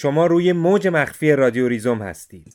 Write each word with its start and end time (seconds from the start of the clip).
شما 0.00 0.26
روی 0.26 0.52
موج 0.52 0.88
مخفی 0.88 1.32
رادیو 1.32 1.68
ریزوم 1.68 2.02
هستید. 2.02 2.54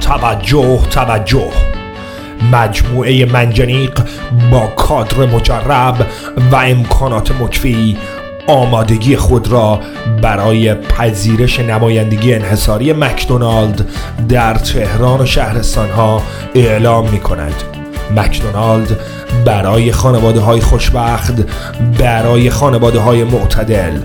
توجه 0.00 0.86
توجه. 0.90 1.75
مجموعه 2.52 3.24
منجنیق 3.24 4.00
با 4.50 4.66
کادر 4.66 5.26
مجرب 5.26 6.06
و 6.52 6.56
امکانات 6.56 7.30
مکفی 7.40 7.96
آمادگی 8.46 9.16
خود 9.16 9.48
را 9.48 9.80
برای 10.22 10.74
پذیرش 10.74 11.60
نمایندگی 11.60 12.34
انحصاری 12.34 12.92
مکدونالد 12.92 13.88
در 14.28 14.54
تهران 14.54 15.20
و 15.20 15.26
شهرستان 15.26 15.90
ها 15.90 16.22
اعلام 16.54 17.10
می 17.10 17.20
کند 17.20 17.54
مکدونالد 18.16 19.00
برای 19.44 19.92
خانواده 19.92 20.40
های 20.40 20.60
خوشبخت 20.60 21.34
برای 21.98 22.50
خانواده 22.50 22.98
های 22.98 23.24
معتدل 23.24 23.98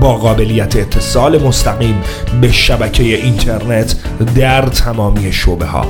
با 0.00 0.16
قابلیت 0.16 0.76
اتصال 0.76 1.42
مستقیم 1.42 2.02
به 2.40 2.52
شبکه 2.52 3.02
اینترنت 3.02 3.94
در 4.34 4.62
تمامی 4.62 5.32
شعبه 5.32 5.66
ها 5.66 5.86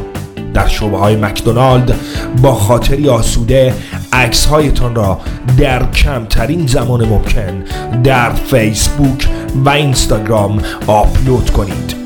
در 0.57 0.69
شعبه 0.69 0.99
های 0.99 1.17
مکدونالد 1.17 1.95
با 2.43 2.55
خاطری 2.55 3.09
آسوده 3.09 3.75
عکس 4.13 4.47
هایتان 4.47 4.95
را 4.95 5.21
در 5.59 5.91
کمترین 5.91 6.67
زمان 6.67 7.05
ممکن 7.05 7.65
در 8.05 8.31
فیسبوک 8.31 9.29
و 9.55 9.69
اینستاگرام 9.69 10.63
آپلود 10.87 11.51
کنید. 11.51 11.97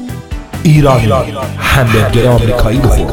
ایرانی 0.62 1.12
همبرگر 1.59 2.29
آمریکایی 2.29 2.79
بخور. 2.79 3.11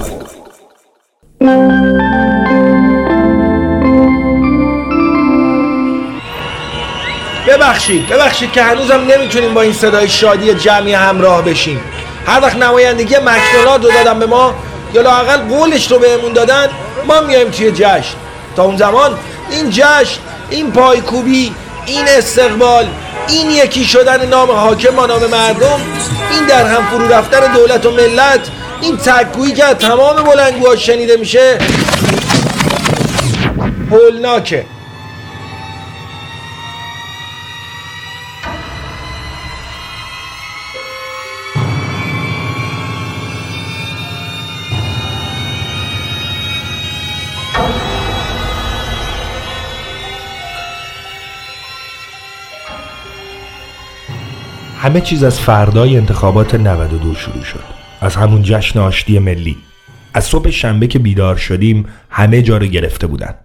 ببخشید 7.48 8.10
ببخشید 8.10 8.52
که 8.52 8.64
هنوزم 8.64 9.02
نمی‌تونیم 9.18 9.54
با 9.54 9.62
این 9.62 9.74
صدای 9.74 10.10
شادی 10.10 10.54
جمعی 10.54 10.94
همراه 10.94 11.42
بشیم. 11.42 11.80
هر 12.26 12.42
وقت 12.42 12.56
نمایندگی 12.56 13.16
مکدونالد 13.16 13.86
رو 13.86 13.92
دادم 13.92 14.20
به 14.20 14.26
ما 14.26 14.54
یا 14.94 15.02
لاقل 15.02 15.38
قولش 15.38 15.92
رو 15.92 16.00
بهمون 16.00 16.34
دادن 16.34 16.70
ما 17.08 17.22
میایم 17.22 17.50
توی 17.52 17.72
جشن. 17.72 18.16
تا 18.56 18.64
اون 18.64 18.78
زمان 18.78 19.18
این 19.52 19.70
جشن 19.70 20.20
این 20.50 20.72
پایکوبی 20.72 21.54
این 21.86 22.06
استقبال 22.08 22.88
این 23.28 23.52
یکی 23.52 23.86
شدن 23.86 24.26
نام 24.26 24.52
حاکم 24.52 24.96
با 24.96 25.06
نام 25.06 25.26
مردم 25.26 25.80
این 26.32 26.46
در 26.48 26.66
هم 26.66 26.86
فرو 26.86 27.08
رفتن 27.08 27.54
دولت 27.54 27.86
و 27.86 27.92
ملت 27.92 28.40
این 28.82 28.98
تکگویی 28.98 29.54
که 29.54 29.64
تمام 29.64 30.16
بلنگوها 30.16 30.76
شنیده 30.76 31.18
میشه 31.18 31.58
هولناکه. 33.92 34.66
همه 54.88 55.02
چیز 55.02 55.24
از 55.24 55.40
فردای 55.40 55.98
انتخابات 55.98 56.56
92 56.56 57.16
شروع 57.16 57.44
شد. 57.44 57.64
از 58.02 58.16
همون 58.16 58.42
جشن 58.44 58.80
آشتی 58.80 59.20
ملی. 59.20 59.58
از 60.14 60.24
صبح 60.24 60.50
شنبه 60.50 60.88
که 60.88 61.00
بیدار 61.00 61.36
شدیم 61.36 61.86
همه 62.10 62.42
جا 62.42 62.58
رو 62.58 62.66
گرفته 62.66 63.08
بودن. 63.08 63.36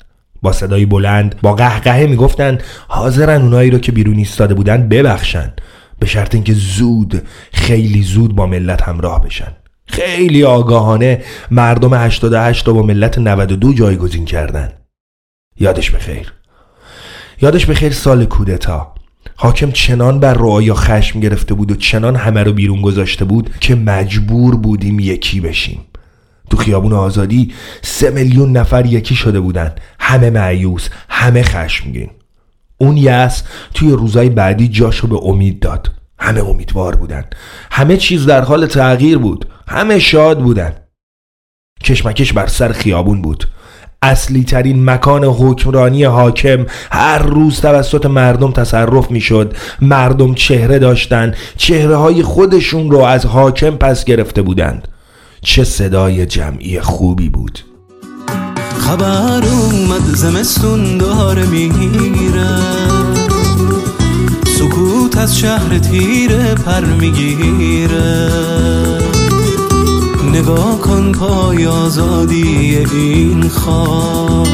با 0.42 0.52
صدای 0.52 0.86
بلند 0.86 1.40
با 1.40 1.54
قهقهه 1.54 2.06
می‌گفتن 2.06 2.58
حاضرن 2.88 3.42
اونایی 3.42 3.70
رو 3.70 3.78
که 3.78 3.92
بیرون 3.92 4.16
ایستاده 4.16 4.54
بودن 4.54 4.88
ببخشن. 4.88 5.52
به 5.98 6.06
شرط 6.06 6.34
اینکه 6.34 6.52
زود 6.52 7.22
خیلی 7.52 8.02
زود 8.02 8.34
با 8.36 8.46
ملت 8.46 8.82
همراه 8.82 9.20
بشن. 9.20 9.52
خیلی 9.86 10.44
آگاهانه 10.44 11.24
مردم 11.50 11.94
88 11.94 12.68
رو 12.68 12.74
با 12.74 12.82
ملت 12.82 13.18
92 13.18 13.74
جایگزین 13.74 14.24
کردن. 14.24 14.72
یادش 15.60 15.90
بخیر. 15.90 16.32
یادش 17.40 17.66
بخیر 17.66 17.92
سال 17.92 18.24
کودتا. 18.24 18.94
حاکم 19.36 19.70
چنان 19.70 20.20
بر 20.20 20.34
رعایا 20.34 20.74
خشم 20.74 21.20
گرفته 21.20 21.54
بود 21.54 21.70
و 21.70 21.76
چنان 21.76 22.16
همه 22.16 22.42
رو 22.42 22.52
بیرون 22.52 22.82
گذاشته 22.82 23.24
بود 23.24 23.50
که 23.60 23.74
مجبور 23.74 24.56
بودیم 24.56 25.00
یکی 25.00 25.40
بشیم. 25.40 25.80
تو 26.50 26.56
خیابون 26.56 26.92
آزادی 26.92 27.52
سه 27.82 28.10
میلیون 28.10 28.56
نفر 28.56 28.86
یکی 28.86 29.14
شده 29.14 29.40
بودن 29.40 29.74
همه 30.00 30.30
معیوس 30.30 30.88
همه 31.08 31.42
خشمگین. 31.42 32.10
اون 32.78 32.96
یس 32.96 33.42
توی 33.74 33.90
روزای 33.90 34.28
بعدی 34.28 34.68
جاشو 34.68 35.06
به 35.06 35.16
امید 35.24 35.60
داد. 35.60 35.92
همه 36.18 36.40
امیدوار 36.40 36.96
بودن 36.96 37.24
همه 37.70 37.96
چیز 37.96 38.26
در 38.26 38.40
حال 38.40 38.66
تغییر 38.66 39.18
بود. 39.18 39.48
همه 39.68 39.98
شاد 39.98 40.40
بودن 40.40 40.72
کشمکش 41.84 42.32
بر 42.32 42.46
سر 42.46 42.72
خیابون 42.72 43.22
بود. 43.22 43.44
اصلی 44.02 44.44
ترین 44.44 44.84
مکان 44.84 45.24
حکمرانی 45.24 46.04
حاکم 46.04 46.66
هر 46.92 47.18
روز 47.18 47.60
توسط 47.60 48.06
مردم 48.06 48.52
تصرف 48.52 49.10
می 49.10 49.20
شد 49.20 49.56
مردم 49.80 50.34
چهره 50.34 50.78
داشتن. 50.78 51.34
چهره 51.56 51.96
های 51.96 52.22
خودشون 52.22 52.90
رو 52.90 52.98
از 52.98 53.26
حاکم 53.26 53.70
پس 53.70 54.04
گرفته 54.04 54.42
بودند. 54.42 54.88
چه 55.40 55.64
صدای 55.64 56.26
جمعی 56.26 56.80
خوبی 56.80 57.28
بود. 57.28 57.58
خبر 58.78 59.42
اومد 59.44 60.02
زمستون 60.14 60.98
داره 60.98 61.46
میره 61.46 62.58
سکوت 64.58 65.16
از 65.16 65.38
شهر 65.38 65.78
تیره 65.78 66.54
پر 66.54 66.84
می‌گیره. 66.84 68.22
نگاه 70.32 70.80
کن 70.80 71.12
پای 71.12 71.66
آزادی 71.66 72.76
این 72.92 73.48
خاک. 73.48 74.48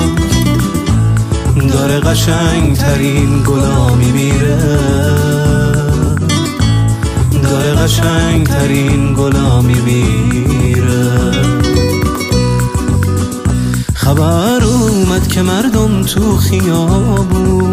داره 1.69 2.01
قشنگ 2.01 2.77
ترین 2.77 3.43
گلامی 3.43 4.13
میره. 4.13 4.59
داره 7.43 7.75
قشنگ 7.75 8.47
ترین 8.47 9.15
گلامی 9.15 9.81
میره. 9.81 11.33
خبر 13.95 14.65
اومد 14.65 15.29
که 15.29 15.43
مردم 15.43 16.03
تو 16.03 16.37
خیابون. 16.37 17.69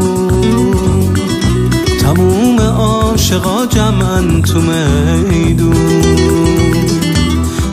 تموم 2.01 2.59
عاشقا 2.59 3.65
جمعن 3.65 4.41
تو 4.41 4.61
میدون. 4.61 6.44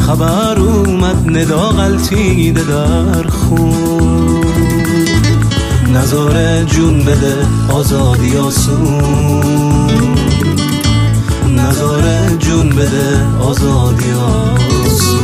خبر 0.06 0.58
اومد 0.58 1.38
ندا 1.38 1.68
غلطیده 1.68 2.64
در 2.64 3.22
خون. 3.22 4.44
نظاره 5.94 6.64
جون 6.64 7.04
بده 7.04 7.46
آزادی 7.72 8.36
آسون. 8.36 9.90
نظاره 11.56 12.36
جون 12.38 12.68
بده 12.68 13.26
آزادی 13.40 14.10
آسون. 14.12 15.22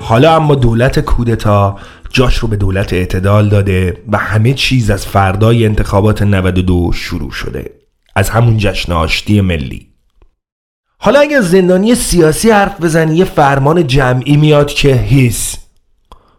حالا 0.00 0.36
اما 0.36 0.54
دولت 0.54 1.00
کودتا 1.00 1.76
جاش 2.10 2.38
رو 2.38 2.48
به 2.48 2.56
دولت 2.56 2.92
اعتدال 2.92 3.48
داده 3.48 3.96
و 4.12 4.18
همه 4.18 4.54
چیز 4.54 4.90
از 4.90 5.06
فردای 5.06 5.66
انتخابات 5.66 6.22
92 6.22 6.90
شروع 6.92 7.30
شده. 7.30 7.85
از 8.16 8.30
همون 8.30 8.58
جشن 8.58 8.92
آشتی 8.92 9.40
ملی. 9.40 9.86
حالا 10.98 11.20
اگر 11.20 11.40
زندانی 11.40 11.94
سیاسی 11.94 12.50
حرف 12.50 12.80
بزنی 12.80 13.16
یه 13.16 13.24
فرمان 13.24 13.86
جمعی 13.86 14.36
میاد 14.36 14.66
که 14.66 14.94
هیس. 14.94 15.56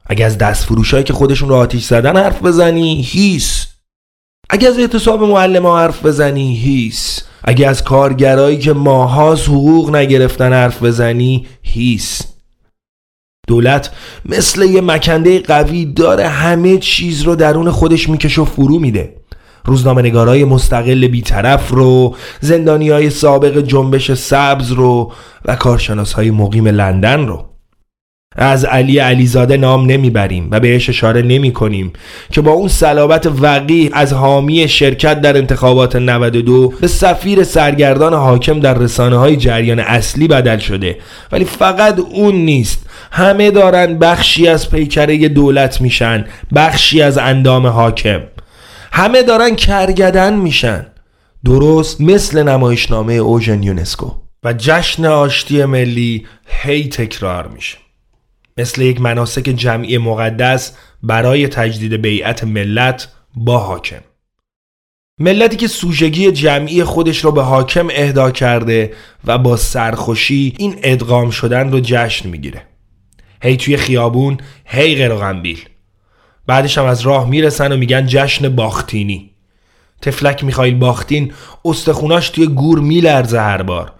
اگه 0.05 0.25
از 0.25 0.37
دست 0.37 0.65
هایی 0.65 1.03
که 1.03 1.13
خودشون 1.13 1.49
رو 1.49 1.55
آتیش 1.55 1.85
زدن 1.85 2.17
حرف 2.17 2.41
بزنی 2.41 3.01
هیس. 3.01 3.67
اگه 4.49 4.67
از 4.67 4.79
اعتصاب 4.79 5.23
معلم 5.23 5.65
ها 5.65 5.79
حرف 5.79 6.05
بزنی 6.05 6.55
هیس. 6.55 7.21
اگه 7.43 7.67
از 7.67 7.83
کارگرایی 7.83 8.57
که 8.57 8.73
ماهاز 8.73 9.41
حقوق 9.41 9.95
نگرفتن 9.95 10.53
حرف 10.53 10.83
بزنی 10.83 11.47
هیس. 11.61 12.21
دولت 13.47 13.91
مثل 14.25 14.61
یه 14.61 14.81
مکنده 14.81 15.39
قوی 15.39 15.85
داره 15.85 16.27
همه 16.27 16.77
چیز 16.77 17.21
رو 17.21 17.35
درون 17.35 17.71
خودش 17.71 18.09
می‌کشه 18.09 18.41
و 18.41 18.45
فرو 18.45 18.79
میده. 18.79 19.16
روزنامه‌نگارای 19.67 20.45
مستقل 20.45 21.07
بیطرف 21.07 21.69
رو 21.69 22.15
زندانی 22.39 22.89
های 22.89 23.09
سابق 23.09 23.57
جنبش 23.61 24.11
سبز 24.11 24.71
رو 24.71 25.11
و 25.45 25.55
کارشناس 25.55 26.13
های 26.13 26.31
مقیم 26.31 26.67
لندن 26.67 27.27
رو. 27.27 27.45
از 28.35 28.65
علی 28.65 28.97
علیزاده 28.97 29.57
نام 29.57 29.85
نمی‌بریم 29.85 30.47
و 30.51 30.59
بهش 30.59 30.89
اشاره 30.89 31.21
نمی 31.21 31.51
کنیم 31.53 31.93
که 32.31 32.41
با 32.41 32.51
اون 32.51 32.67
صلابت 32.67 33.25
وقیح 33.41 33.89
از 33.93 34.13
حامی 34.13 34.67
شرکت 34.67 35.21
در 35.21 35.37
انتخابات 35.37 35.95
92 35.95 36.73
به 36.81 36.87
سفیر 36.87 37.43
سرگردان 37.43 38.13
حاکم 38.13 38.59
در 38.59 38.73
رسانه 38.73 39.17
های 39.17 39.35
جریان 39.35 39.79
اصلی 39.79 40.27
بدل 40.27 40.57
شده. 40.57 40.97
ولی 41.31 41.45
فقط 41.45 41.99
اون 41.99 42.35
نیست. 42.35 42.85
همه 43.11 43.51
دارن 43.51 43.99
بخشی 43.99 44.47
از 44.47 44.69
پیکره 44.71 45.29
دولت 45.29 45.81
میشن 45.81 46.25
بخشی 46.55 47.01
از 47.01 47.17
اندام 47.17 47.67
حاکم. 47.67 48.21
همه 48.97 49.23
دارن 49.23 49.55
کرگدن 49.55 50.33
میشن. 50.33 50.85
درست 51.45 52.01
مثل 52.01 52.43
نمایشنامه 52.43 53.13
اوژن 53.13 53.63
یونسکو. 53.63 54.11
و 54.43 54.53
جشن 54.53 55.05
آشتی 55.05 55.65
ملی 55.65 56.25
هی 56.47 56.89
تکرار 56.89 57.47
میشه. 57.47 57.77
مثل 58.57 58.81
یک 58.81 59.01
مناسک 59.01 59.41
جمعی 59.41 59.97
مقدس 59.97 60.73
برای 61.03 61.47
تجدید 61.47 61.93
بیعت 61.93 62.43
ملت 62.43 63.07
با 63.35 63.57
حاکم. 63.57 64.01
ملتی 65.19 65.55
که 65.55 65.67
سوژگی 65.67 66.31
جمعی 66.31 66.83
خودش 66.83 67.25
رو 67.25 67.31
به 67.31 67.41
حاکم 67.41 67.87
اهدا 67.91 68.31
کرده 68.31 68.93
و 69.25 69.37
با 69.37 69.57
سرخوشی 69.57 70.53
این 70.57 70.75
ادغام 70.83 71.29
شدن 71.29 71.71
رو 71.71 71.79
جشن 71.83 72.29
می‌گیره. 72.29 72.61
هی 73.43 73.57
توی 73.57 73.77
خیابون 73.77 74.37
هی 74.65 74.95
غیر 74.95 75.13
غنبیل 75.13 75.59
بعدش 76.47 76.77
هم 76.77 76.85
از 76.85 77.01
راه 77.01 77.29
می‌رسن 77.29 77.71
و 77.71 77.77
میگن 77.77 78.05
جشن 78.05 78.55
باختینی. 78.55 79.31
تفلک 80.01 80.43
میخایل 80.43 80.75
باختین 80.75 81.33
استخوناش 81.65 82.29
توی 82.29 82.47
گور 82.47 82.79
میلرزه 82.79 83.39
هر 83.39 83.61
بار. 83.61 83.91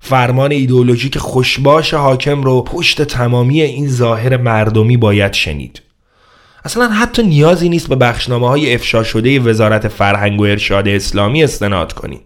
فرمان 0.00 0.52
ایدولوژیک 0.52 1.18
خوشباش 1.18 1.94
حاکم 1.94 2.42
رو 2.42 2.62
پشت 2.62 3.02
تمامی 3.02 3.62
این 3.62 3.88
ظاهر 3.88 4.36
مردمی 4.36 4.96
باید 4.96 5.32
شنید. 5.32 5.82
اصلا 6.64 6.88
حتی 6.88 7.22
نیازی 7.22 7.68
نیست 7.68 7.88
به 7.88 7.96
بخشنامه 7.96 8.48
های 8.48 8.74
افشا 8.74 9.02
شده 9.02 9.40
وزارت 9.40 9.88
فرهنگ 9.88 10.40
و 10.40 10.44
ارشاد 10.44 10.88
اسلامی 10.88 11.44
استناد 11.44 11.92
کنی. 11.92 12.20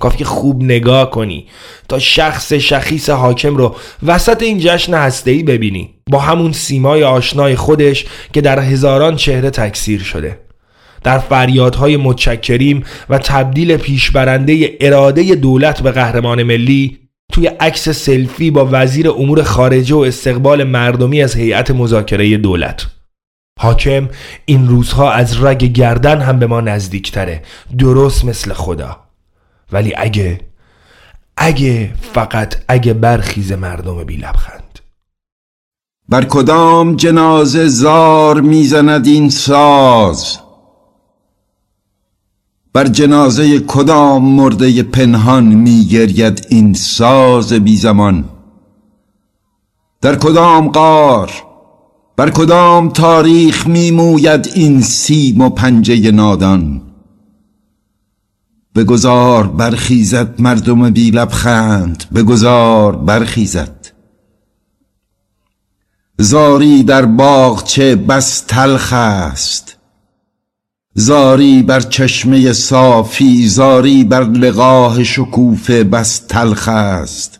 کافی 0.00 0.24
خوب 0.24 0.62
نگاه 0.62 1.10
کنی. 1.10 1.46
تا 1.88 1.98
شخص 1.98 2.52
شخیص 2.52 3.10
حاکم 3.10 3.56
رو 3.56 3.76
وسط 4.02 4.42
این 4.42 4.58
جشن 4.58 4.94
هسته‌ای 4.94 5.42
ببینی. 5.42 5.94
با 6.10 6.18
همون 6.18 6.52
سیمای 6.52 7.04
آشنای 7.04 7.56
خودش 7.56 8.06
که 8.32 8.40
در 8.40 8.58
هزاران 8.58 9.16
چهره 9.16 9.50
تکثیر 9.50 10.02
شده. 10.02 10.38
در 11.04 11.18
فریادهای 11.18 11.96
متشکریم 11.96 12.84
و 13.08 13.18
تبدیل 13.18 13.76
پیشبرنده 13.76 14.76
اراده 14.80 15.34
دولت 15.34 15.82
به 15.82 15.90
قهرمان 15.90 16.42
ملی 16.42 16.98
توی 17.32 17.46
عکس 17.46 17.88
سلفی 17.88 18.50
با 18.50 18.68
وزیر 18.72 19.10
امور 19.10 19.42
خارجه 19.42 19.94
و 19.94 19.98
استقبال 19.98 20.64
مردمی 20.64 21.22
از 21.22 21.36
هیئت 21.36 21.70
مذاکره 21.70 22.36
دولت. 22.36 22.86
حاکم 23.60 24.08
این 24.44 24.68
روزها 24.68 25.12
از 25.12 25.44
رگ 25.44 25.64
گردن 25.64 26.20
هم 26.20 26.38
به 26.38 26.46
ما 26.46 26.60
نزدیکتره. 26.60 27.42
درست 27.78 28.24
مثل 28.24 28.52
خدا. 28.52 29.09
ولی 29.72 29.92
اگه 29.96 30.40
اگه 31.36 31.94
فقط 32.14 32.54
اگه 32.68 32.92
برخیز 32.92 33.52
مردم 33.52 34.04
بی 34.04 34.16
لبخند. 34.16 34.78
بر 36.08 36.24
کدام 36.24 36.96
جنازه 36.96 37.68
زار 37.68 38.40
می‌زند 38.40 39.06
این 39.06 39.30
ساز؟ 39.30 40.38
بر 42.72 42.86
جنازه 42.86 43.60
کدام 43.60 44.24
مرده 44.24 44.82
پنهان 44.82 45.44
میگرید 45.44 46.46
این 46.48 46.74
ساز 46.74 47.52
بی 47.52 47.76
زمان؟ 47.76 48.24
در 50.00 50.16
کدام 50.16 50.68
قار 50.68 51.30
بر 52.16 52.30
کدام 52.30 52.88
تاریخ 52.88 53.66
میموید 53.66 54.50
این 54.54 54.80
سیم 54.80 55.40
و 55.40 55.50
پنجه 55.50 56.10
نادان؟ 56.10 56.89
بگذار 58.74 59.46
برخیزد 59.46 60.40
مردم 60.40 60.90
بی 60.90 61.10
لبخند 61.10 62.04
بگذار 62.14 62.96
برخیزد. 62.96 63.86
زاری 66.18 66.82
در 66.82 67.08
چه 67.64 67.96
بس 67.96 68.40
تلخ 68.40 68.92
است. 68.92 69.76
زاری 70.94 71.62
بر 71.62 71.80
چشمه 71.80 72.52
صافی 72.52 73.48
زاری 73.48 74.04
بر 74.04 74.24
لقاه 74.24 75.04
شکوفه 75.04 75.84
بس 75.84 76.18
تلخ 76.18 76.68
است. 76.68 77.38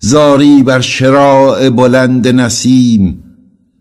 زاری 0.00 0.62
بر 0.62 0.80
شراع 0.80 1.70
بلند 1.70 2.28
نسیم 2.28 3.24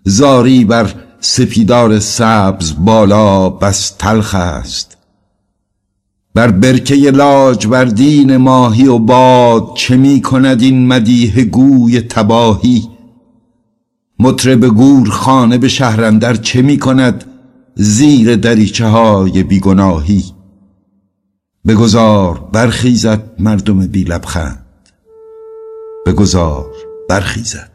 زاری 0.05 0.65
بر 0.65 0.93
سپیدار 1.19 1.99
سبز 1.99 2.73
بالا 2.77 3.49
بس 3.49 3.89
تلخ 3.89 4.35
است. 4.35 4.90
بر 6.35 6.51
برکه 6.51 6.95
لاج 6.95 7.67
بر 7.67 7.85
دین 7.85 8.37
ماهی 8.37 8.87
و 8.87 8.97
باد 8.97 9.71
چه 9.75 9.97
می 9.97 10.21
کند 10.21 10.61
این 10.61 10.87
مدیه 10.87 11.43
گوی 11.43 12.01
تباهی؟ 12.01 12.89
مطرب 14.19 14.65
گور 14.65 15.09
خانه 15.09 15.57
به 15.57 15.67
شهرندر 15.67 16.35
چه 16.35 16.61
می 16.61 16.79
کند 16.79 17.23
زیر 17.75 18.35
دریچه 18.35 18.85
های 18.85 19.43
بیگناهی؟ 19.43 20.23
بگذار 21.67 22.49
برخیزد 22.53 23.23
مردم 23.39 23.87
بی 23.87 24.03
لبخند. 24.03 24.65
بگذار 26.05 26.71
برخیزد. 27.09 27.70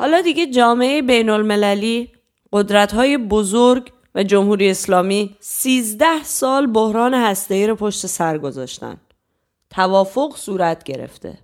حالا 0.00 0.20
دیگه 0.20 0.46
جامعه 0.46 1.02
بین 1.02 1.30
المللی 1.30 2.12
قدرت 2.52 2.94
های 2.94 3.18
بزرگ 3.18 3.92
و 4.14 4.22
جمهوری 4.22 4.70
اسلامی 4.70 5.36
13 5.40 6.22
سال 6.22 6.66
بحران 6.66 7.14
هسته‌ای 7.14 7.66
رو 7.66 7.76
پشت 7.76 8.06
سر 8.06 8.38
گذاشتن. 8.38 8.96
توافق 9.70 10.36
صورت 10.36 10.84
گرفته. 10.84 11.38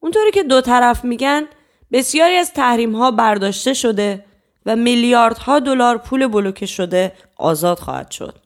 اونطوری 0.00 0.30
که 0.30 0.42
دو 0.42 0.60
طرف 0.60 1.04
میگن 1.04 1.46
بسیاری 1.92 2.36
از 2.36 2.52
تحریم 2.52 2.96
ها 2.96 3.10
برداشته 3.10 3.74
شده 3.74 4.24
و 4.66 4.76
میلیاردها 4.76 5.58
دلار 5.58 5.98
پول 5.98 6.26
بلوکه 6.26 6.66
شده 6.66 7.12
آزاد 7.36 7.78
خواهد 7.78 8.10
شد. 8.10 8.38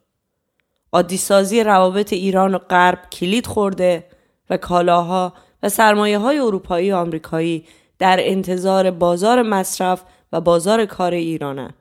عادیسازی 0.93 1.65
روابط 1.65 2.13
ایران 2.13 2.55
و 2.55 2.59
غرب 2.59 3.11
کلید 3.13 3.47
خورده 3.47 4.07
و 4.51 4.57
کالاها 4.57 5.33
و 5.63 5.69
سرمایه 5.69 6.19
های 6.19 6.39
اروپایی 6.39 6.93
و 6.93 6.97
آمریکایی 6.97 7.67
در 7.99 8.19
انتظار 8.21 8.91
بازار 8.91 9.43
مصرف 9.43 10.03
و 10.33 10.41
بازار 10.41 10.87
کار 10.87 11.13
ایرانند. 11.13 11.75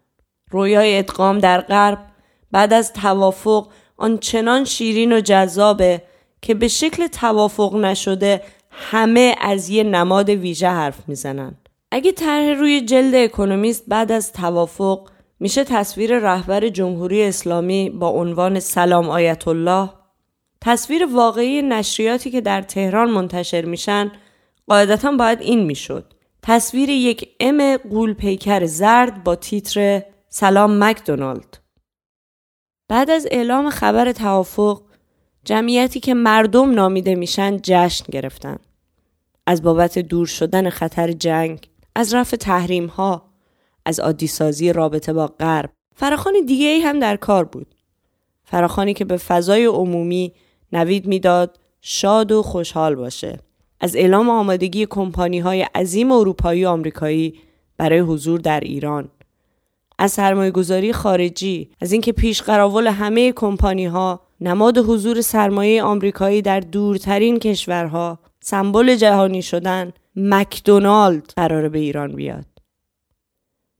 رویای 0.52 0.98
ادغام 0.98 1.40
در 1.40 1.62
غرب 1.62 2.00
بعد 2.52 2.74
از 2.74 2.94
توافق 2.94 3.68
آنچنان 3.98 4.66
شیرین 4.66 5.12
و 5.12 5.20
جذابه 5.20 6.02
که 6.42 6.54
به 6.54 6.68
شکل 6.68 7.08
توافق 7.08 7.76
نشده 7.76 8.42
همه 8.72 9.36
از 9.42 9.70
یه 9.70 9.84
نماد 9.84 10.30
ویژه 10.30 10.68
حرف 10.68 11.00
می‌زنن. 11.08 11.56
اگه 11.92 12.12
طرح 12.12 12.54
روی 12.60 12.82
جلد 12.82 13.16
اکونومیست 13.16 13.84
بعد 13.88 14.12
از 14.12 14.34
توافق 14.34 15.10
میشه 15.40 15.64
تصویر 15.64 16.20
رهبر 16.20 16.70
جمهوری 16.70 17.24
اسلامی 17.24 17.90
با 17.90 18.10
عنوان 18.10 18.60
سلام 18.60 19.10
آیت 19.10 19.48
الله 19.48 19.90
تصویر 20.62 21.06
واقعی 21.06 21.62
نشریاتی 21.62 22.32
که 22.32 22.42
در 22.42 22.62
تهران 22.62 23.10
منتشر 23.10 23.66
میشن 23.66 24.12
قاعدتا 24.68 25.12
باید 25.12 25.42
این 25.42 25.64
می‌شد. 25.66 26.14
تصویر 26.42 26.90
یک 26.90 27.30
ام 27.40 27.78
قولپیکر 27.78 28.66
زرد 28.66 29.24
با 29.24 29.36
تیتر 29.36 30.04
سلام 30.30 30.84
مکدونالد. 30.84 31.58
بعد 32.90 33.10
از 33.10 33.28
اعلام 33.32 33.70
خبر 33.70 34.12
توافق 34.12 34.82
جمعیتی 35.46 36.00
که 36.00 36.14
مردم 36.14 36.72
نامیده 36.72 37.16
میشن 37.16 37.58
جشن 37.64 38.06
گرفتن. 38.12 38.58
از 39.48 39.62
بابت 39.62 40.00
دور 40.00 40.28
شدن 40.28 40.70
خطر 40.70 41.12
جنگ 41.12 41.70
از 41.96 42.14
رفع 42.14 42.38
تحریم 42.38 42.86
ها 42.86 43.30
از 43.86 44.00
عادی 44.00 44.28
سازی 44.28 44.74
رابطه 44.74 45.14
با 45.14 45.28
غرب. 45.28 45.70
فراخانی 45.96 46.42
دیگه 46.42 46.68
ای 46.68 46.80
هم 46.80 47.00
در 47.00 47.16
کار 47.16 47.46
بود. 47.46 47.76
فراخانی 48.44 48.94
که 48.94 49.06
به 49.06 49.18
فضای 49.18 49.66
عمومی 49.66 50.34
نوید 50.72 51.06
می‌داد 51.06 51.60
شاد 51.82 52.32
و 52.32 52.44
خوشحال 52.44 52.96
باشه. 52.96 53.40
از 53.84 53.96
اعلام 53.96 54.30
آمادگی 54.30 54.86
کمپانی 54.86 55.40
های 55.40 55.62
عظیم 55.62 56.12
اروپایی 56.12 56.66
و 56.66 56.68
آمریکایی 56.68 57.34
برای 57.78 58.00
حضور 58.00 58.40
در 58.40 58.60
ایران. 58.60 59.10
از 60.00 60.12
سرمایه 60.12 60.52
گذاری 60.52 60.94
خارجی 60.94 61.70
از 61.82 61.92
اینکه 61.92 62.12
پیش 62.12 62.42
قراول 62.42 62.88
همه 62.88 63.32
کمپانی 63.32 63.86
ها 63.86 64.22
نماد 64.42 64.78
حضور 64.78 65.22
سرمایه 65.22 65.84
آمریکایی 65.84 66.42
در 66.42 66.60
دورترین 66.60 67.40
کشورها 67.40 68.20
سمبل 68.40 68.96
جهانی 68.96 69.42
شدن 69.42 69.94
مکدونالد 70.16 71.34
قراره 71.36 71.70
به 71.70 71.80
ایران 71.80 72.16
بیاد. 72.16 72.46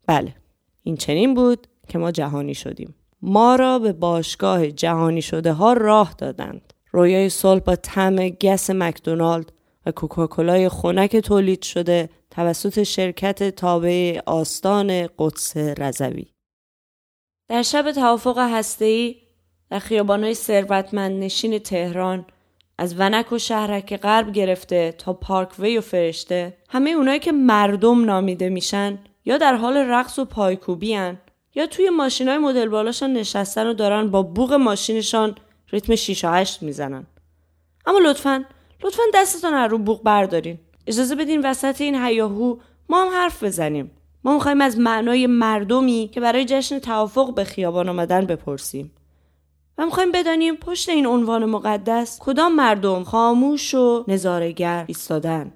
بله 0.08 0.36
این 0.84 0.98
چنین 0.98 1.34
بود 1.34 1.68
که 1.88 1.98
ما 1.98 2.12
جهانی 2.12 2.54
شدیم. 2.54 2.96
ما 3.22 3.56
را 3.56 3.80
به 3.80 3.94
باشگاه 3.94 4.72
جهانی 4.72 5.22
شده 5.22 5.54
ها 5.54 5.74
راه 5.74 6.16
دادند. 6.18 6.74
رویای 6.92 7.30
صلح 7.30 7.60
با 7.60 7.76
طعم 7.76 8.30
گس 8.30 8.70
مکدونالد 8.70 9.52
و 9.86 9.92
کوکاکولای 9.92 10.70
خنک 10.70 11.16
تولید 11.16 11.62
شده 11.62 12.10
توسط 12.32 12.84
شرکت 12.84 13.56
تابع 13.56 14.20
آستان 14.26 15.10
قدس 15.20 15.58
رضوی. 15.58 16.26
در 17.50 17.62
شب 17.62 17.92
توافق 17.92 18.38
هسته‌ای 18.38 19.16
در 19.70 19.80
خیابانهای 19.80 20.34
ثروتمند 20.34 21.24
نشین 21.24 21.60
تهران 21.60 22.26
از 22.78 23.00
ونک 23.00 23.32
و 23.32 23.38
شهرک 23.38 23.98
غرب 23.98 24.32
گرفته 24.32 24.96
تا 24.98 25.14
پارکوی 25.14 25.78
و 25.78 25.82
فرشته 25.82 26.58
همه 26.70 26.90
اونایی 26.90 27.20
که 27.20 27.32
مردم 27.32 28.06
نامیده 28.06 28.50
میشن 28.50 29.00
یا 29.26 29.38
در 29.38 29.56
حال 29.56 29.78
رقص 29.78 30.20
و 30.20 30.26
پایکوبی 30.26 30.94
هن، 30.94 31.18
یا 31.56 31.68
توی 31.68 31.90
ماشین 31.90 32.28
های 32.28 32.38
مدل 32.38 32.70
بالاشان 32.70 33.14
نشستن 33.14 33.68
و 33.68 33.74
دارن 33.74 34.12
با 34.12 34.22
بوغ 34.22 34.54
ماشینشان 34.54 35.36
ریتم 35.70 35.96
6 35.96 36.26
و 36.26 36.28
8 36.28 36.64
می‌زنن. 36.64 37.08
اما 37.86 38.00
لطفا 38.00 38.46
لطفا 38.84 39.04
دستتان 39.14 39.54
از 39.54 39.72
رو 39.72 39.78
بوغ 39.78 40.04
بردارین. 40.04 40.60
اجازه 40.88 41.16
بدین 41.16 41.42
وسط 41.46 41.82
این 41.82 41.96
هیاهو 41.96 42.58
ما 42.90 43.02
هم 43.02 43.08
حرف 43.08 43.44
بزنیم. 43.44 43.92
ما 44.24 44.34
می‌خوایم 44.34 44.62
از 44.62 44.80
معنای 44.80 45.28
مردمی 45.28 46.10
که 46.14 46.20
برای 46.20 46.46
جشن 46.46 46.80
توافق 46.80 47.34
به 47.34 47.44
خیابان 47.44 47.90
آمدن 47.90 48.26
بپرسیم. 48.26 48.92
و 49.78 49.86
می‌خوایم 49.86 50.12
بدانیم 50.12 50.56
پشت 50.56 50.90
این 50.90 51.06
عنوان 51.06 51.46
مقدس 51.46 52.20
کدام 52.22 52.56
مردم 52.56 53.04
خاموش 53.04 53.74
و 53.74 54.04
نظارگر 54.08 54.86
ایستادن. 54.88 55.54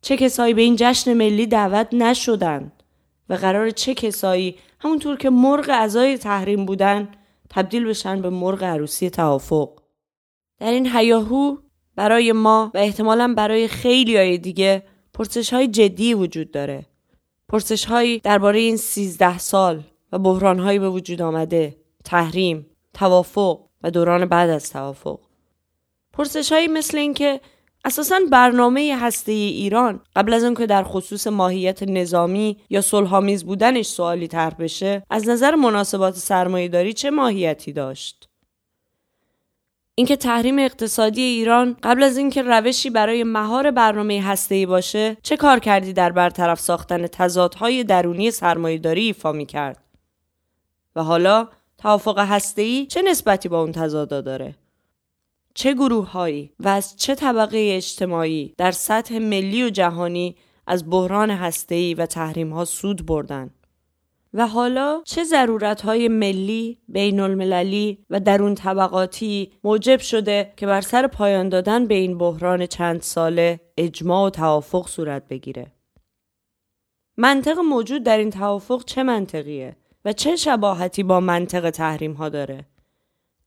چه 0.00 0.16
کسایی 0.16 0.54
به 0.54 0.62
این 0.62 0.76
جشن 0.78 1.14
ملی 1.14 1.46
دعوت 1.46 1.88
نشدند 1.94 2.82
و 3.28 3.34
قرار 3.34 3.70
چه 3.70 3.94
کسایی 3.94 4.56
همونطور 4.80 5.16
که 5.16 5.30
مرغ 5.30 5.70
ازای 5.72 6.18
تحریم 6.18 6.64
بودن 6.64 7.08
تبدیل 7.50 7.84
بشن 7.84 8.22
به 8.22 8.30
مرغ 8.30 8.62
عروسی 8.62 9.10
توافق. 9.10 9.70
در 10.60 10.70
این 10.70 10.86
هیاهو 10.86 11.56
برای 11.96 12.32
ما 12.32 12.70
و 12.74 12.78
احتمالا 12.78 13.34
برای 13.36 13.68
خیلی 13.68 14.16
های 14.16 14.38
دیگه 14.38 14.82
پرسش 15.14 15.52
های 15.52 15.68
جدی 15.68 16.14
وجود 16.14 16.50
داره. 16.50 16.86
پرسش 17.48 17.84
هایی 17.84 18.18
درباره 18.18 18.58
این 18.58 18.76
سیزده 18.76 19.38
سال 19.38 19.82
و 20.12 20.18
بحران 20.18 20.58
هایی 20.58 20.78
به 20.78 20.90
وجود 20.90 21.22
آمده 21.22 21.76
تحریم 22.04 22.66
توافق 22.94 23.60
و 23.82 23.90
دوران 23.90 24.26
بعد 24.26 24.50
از 24.50 24.72
توافق. 24.72 25.20
پرسش 26.12 26.52
هایی 26.52 26.68
مثل 26.68 26.98
اینکه 26.98 27.40
اساسا 27.84 28.20
برنامه 28.30 28.96
هسته 29.00 29.32
ایران 29.32 30.00
قبل 30.16 30.32
از 30.32 30.44
که 30.56 30.66
در 30.66 30.82
خصوص 30.82 31.26
ماهیت 31.26 31.82
نظامی 31.82 32.56
یا 32.70 32.80
صلحآمیز 32.80 33.44
بودنش 33.44 33.86
سوالی 33.86 34.28
طرح 34.28 34.54
بشه 34.54 35.02
از 35.10 35.28
نظر 35.28 35.54
مناسبات 35.54 36.14
سرمایهداری 36.14 36.92
چه 36.92 37.10
ماهیتی 37.10 37.72
داشت؟ 37.72 38.28
اینکه 39.96 40.16
تحریم 40.16 40.58
اقتصادی 40.58 41.22
ایران 41.22 41.76
قبل 41.82 42.02
از 42.02 42.16
اینکه 42.16 42.42
روشی 42.42 42.90
برای 42.90 43.24
مهار 43.24 43.70
برنامه 43.70 44.22
هسته‌ای 44.22 44.66
باشه 44.66 45.16
چه 45.22 45.36
کار 45.36 45.58
کردی 45.58 45.92
در 45.92 46.12
برطرف 46.12 46.60
ساختن 46.60 47.06
تضادهای 47.06 47.84
درونی 47.84 48.30
سرمایهداری 48.30 49.04
ایفا 49.04 49.32
می 49.32 49.46
کرد 49.46 49.84
و 50.96 51.02
حالا 51.02 51.48
توافق 51.78 52.18
هسته‌ای 52.18 52.86
چه 52.86 53.02
نسبتی 53.02 53.48
با 53.48 53.62
اون 53.62 53.72
تضادا 53.72 54.20
داره؟ 54.20 54.54
چه 55.54 55.74
گروههایی 55.74 56.52
و 56.60 56.68
از 56.68 56.96
چه 56.96 57.14
طبقه 57.14 57.72
اجتماعی 57.76 58.54
در 58.56 58.72
سطح 58.72 59.18
ملی 59.18 59.64
و 59.64 59.70
جهانی 59.70 60.36
از 60.66 60.90
بحران 60.90 61.30
هسته‌ای 61.30 61.94
و 61.94 62.06
تحریم 62.06 62.64
سود 62.64 63.06
بردن؟ 63.06 63.50
و 64.34 64.46
حالا 64.46 65.02
چه 65.04 65.24
ضرورت 65.24 65.80
های 65.80 66.08
ملی، 66.08 66.78
بین 66.88 67.20
المللی 67.20 68.04
و 68.10 68.20
درون 68.20 68.54
طبقاتی 68.54 69.52
موجب 69.64 70.00
شده 70.00 70.52
که 70.56 70.66
بر 70.66 70.80
سر 70.80 71.06
پایان 71.06 71.48
دادن 71.48 71.86
به 71.86 71.94
این 71.94 72.18
بحران 72.18 72.66
چند 72.66 73.02
ساله 73.02 73.60
اجماع 73.76 74.26
و 74.26 74.30
توافق 74.30 74.88
صورت 74.88 75.28
بگیره. 75.28 75.72
منطق 77.16 77.58
موجود 77.58 78.02
در 78.02 78.18
این 78.18 78.30
توافق 78.30 78.84
چه 78.84 79.02
منطقیه 79.02 79.76
و 80.04 80.12
چه 80.12 80.36
شباهتی 80.36 81.02
با 81.02 81.20
منطق 81.20 81.70
تحریم 81.70 82.12
ها 82.12 82.28
داره؟ 82.28 82.64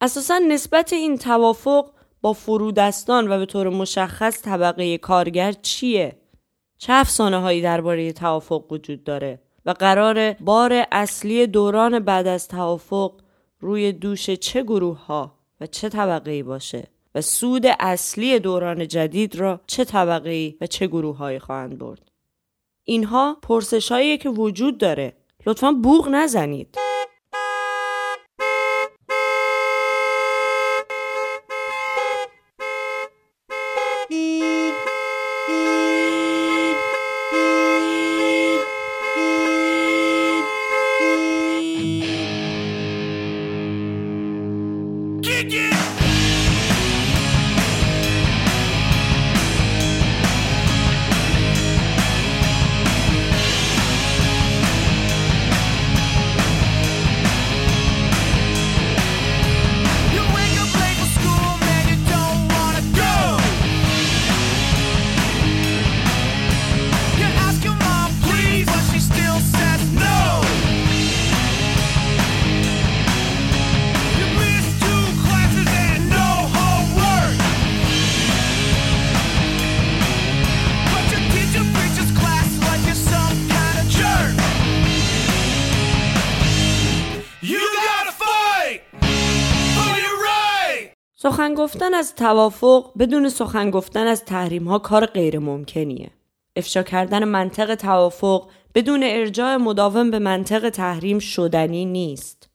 اساسا 0.01 0.37
نسبت 0.37 0.93
این 0.93 1.17
توافق 1.17 1.91
با 2.21 2.33
فرودستان 2.33 3.31
و 3.31 3.37
به 3.37 3.45
طور 3.45 3.69
مشخص 3.69 4.41
طبقه 4.41 4.97
کارگر 4.97 5.51
چیه؟ 5.51 6.21
چه 6.77 6.93
افسانه 6.93 7.37
هایی 7.37 7.61
درباره 7.61 8.13
توافق 8.13 8.71
وجود 8.71 9.03
داره؟ 9.03 9.46
و 9.67 9.71
قرار 9.71 10.33
بار 10.33 10.85
اصلی 10.91 11.47
دوران 11.47 11.99
بعد 11.99 12.27
از 12.27 12.47
توافق 12.47 13.13
روی 13.59 13.91
دوش 13.91 14.29
چه 14.29 14.63
گروه 14.63 15.05
ها 15.05 15.33
و 15.61 15.67
چه 15.67 15.89
طبقه 15.89 16.31
ای 16.31 16.43
باشه 16.43 16.87
و 17.15 17.21
سود 17.21 17.65
اصلی 17.79 18.39
دوران 18.39 18.87
جدید 18.87 19.35
را 19.35 19.61
چه 19.67 19.85
طبقه 19.85 20.29
ای 20.29 20.57
و 20.61 20.67
چه 20.67 20.87
گروه 20.87 21.17
هایی 21.17 21.39
خواهند 21.39 21.77
برد. 21.77 22.11
اینها 22.83 23.37
پرسش 23.41 23.91
هایی 23.91 24.17
که 24.17 24.29
وجود 24.29 24.77
داره. 24.77 25.13
لطفا 25.45 25.71
بوغ 25.71 26.09
نزنید. 26.09 26.77
سخن 91.37 91.53
گفتن 91.53 91.93
از 91.93 92.15
توافق 92.15 92.91
بدون 92.99 93.29
سخن 93.29 93.71
گفتن 93.71 94.07
از 94.07 94.25
تحریم 94.25 94.67
ها 94.67 94.79
کار 94.79 95.05
غیر 95.05 95.39
ممکنیه. 95.39 96.09
افشا 96.55 96.83
کردن 96.83 97.23
منطق 97.23 97.75
توافق 97.75 98.49
بدون 98.75 99.03
ارجاع 99.03 99.55
مداوم 99.55 100.11
به 100.11 100.19
منطق 100.19 100.69
تحریم 100.69 101.19
شدنی 101.19 101.85
نیست. 101.85 102.49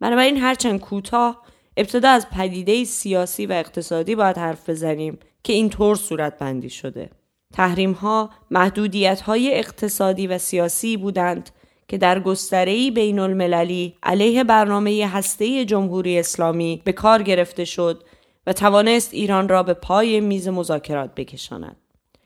بنابراین 0.00 0.36
هرچند 0.36 0.80
کوتاه 0.80 1.42
ابتدا 1.76 2.08
از 2.08 2.26
پدیده 2.30 2.84
سیاسی 2.84 3.46
و 3.46 3.52
اقتصادی 3.52 4.14
باید 4.14 4.38
حرف 4.38 4.70
بزنیم 4.70 5.18
که 5.42 5.52
اینطور 5.52 5.96
صورت 5.96 6.38
بندی 6.38 6.70
شده. 6.70 7.10
تحریم 7.52 7.92
ها 7.92 8.30
محدودیت 8.50 9.20
های 9.20 9.58
اقتصادی 9.58 10.26
و 10.26 10.38
سیاسی 10.38 10.96
بودند 10.96 11.50
که 11.88 11.98
در 11.98 12.20
گستره‌ای 12.20 12.90
بین 12.90 13.18
المللی 13.18 13.94
علیه 14.02 14.44
برنامه 14.44 15.10
هسته 15.12 15.64
جمهوری 15.64 16.18
اسلامی 16.18 16.82
به 16.84 16.92
کار 16.92 17.22
گرفته 17.22 17.64
شد 17.64 18.04
و 18.48 18.52
توانست 18.52 19.14
ایران 19.14 19.48
را 19.48 19.62
به 19.62 19.74
پای 19.74 20.20
میز 20.20 20.48
مذاکرات 20.48 21.14
بکشاند. 21.14 21.76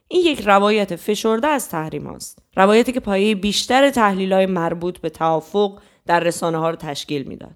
این 0.09 0.27
یک 0.27 0.41
روایت 0.41 0.97
فشرده 0.97 1.47
از 1.47 1.69
تحریم 1.69 2.07
است. 2.07 2.39
روایتی 2.57 2.93
که 2.93 3.01
پایه 3.01 3.35
بیشتر 3.35 3.91
تحلیل 3.91 4.33
های 4.33 4.47
مربوط 4.47 4.99
به 4.99 5.11
توافق 5.11 5.81
در 6.07 6.21
رسانه 6.21 6.59
ها 6.59 6.71
را 6.71 6.77
تشکیل 6.77 7.23
می‌داد. 7.23 7.55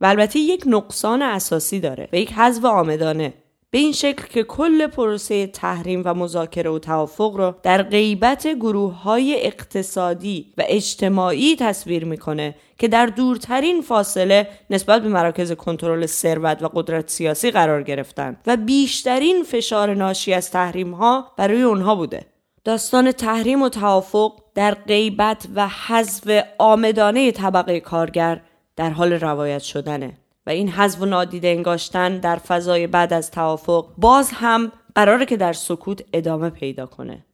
و 0.00 0.06
البته 0.06 0.38
یک 0.38 0.64
نقصان 0.66 1.22
اساسی 1.22 1.80
داره 1.80 2.08
و 2.12 2.16
یک 2.16 2.32
حذف 2.32 2.64
آمدانه 2.64 3.34
به 3.72 3.78
این 3.78 3.92
شکل 3.92 4.26
که 4.26 4.42
کل 4.42 4.86
پروسه 4.86 5.46
تحریم 5.46 6.02
و 6.04 6.14
مذاکره 6.14 6.70
و 6.70 6.78
توافق 6.78 7.36
را 7.36 7.58
در 7.62 7.82
غیبت 7.82 8.46
گروه 8.46 9.02
های 9.02 9.46
اقتصادی 9.46 10.52
و 10.58 10.62
اجتماعی 10.66 11.56
تصویر 11.56 12.04
می‌کنه 12.04 12.54
که 12.78 12.88
در 12.88 13.06
دورترین 13.06 13.80
فاصله 13.80 14.48
نسبت 14.70 15.02
به 15.02 15.08
مراکز 15.08 15.52
کنترل 15.52 16.06
ثروت 16.06 16.62
و 16.62 16.68
قدرت 16.68 17.10
سیاسی 17.10 17.50
قرار 17.50 17.82
گرفتند 17.82 18.36
و 18.46 18.56
بیشترین 18.56 19.42
فشار 19.42 19.94
ناشی 19.94 20.32
از 20.32 20.50
تحریم 20.50 20.94
ها 20.94 21.32
برای 21.36 21.62
اونها 21.62 21.94
بوده. 21.94 22.26
داستان 22.64 23.12
تحریم 23.12 23.62
و 23.62 23.68
توافق 23.68 24.32
در 24.54 24.74
غیبت 24.74 25.46
و 25.54 25.68
حذف 25.68 26.44
آمدانه 26.58 27.32
طبقه 27.32 27.80
کارگر 27.80 28.40
در 28.76 28.90
حال 28.90 29.12
روایت 29.12 29.62
شدنه. 29.62 30.19
و 30.46 30.50
این 30.50 30.68
حذف 30.68 31.00
و 31.00 31.06
نادیده 31.06 31.48
انگاشتن 31.48 32.18
در 32.18 32.36
فضای 32.36 32.86
بعد 32.86 33.12
از 33.12 33.30
توافق 33.30 33.88
باز 33.98 34.30
هم 34.34 34.72
قراره 34.94 35.26
که 35.26 35.36
در 35.36 35.52
سکوت 35.52 36.04
ادامه 36.12 36.50
پیدا 36.50 36.86
کنه. 36.86 37.24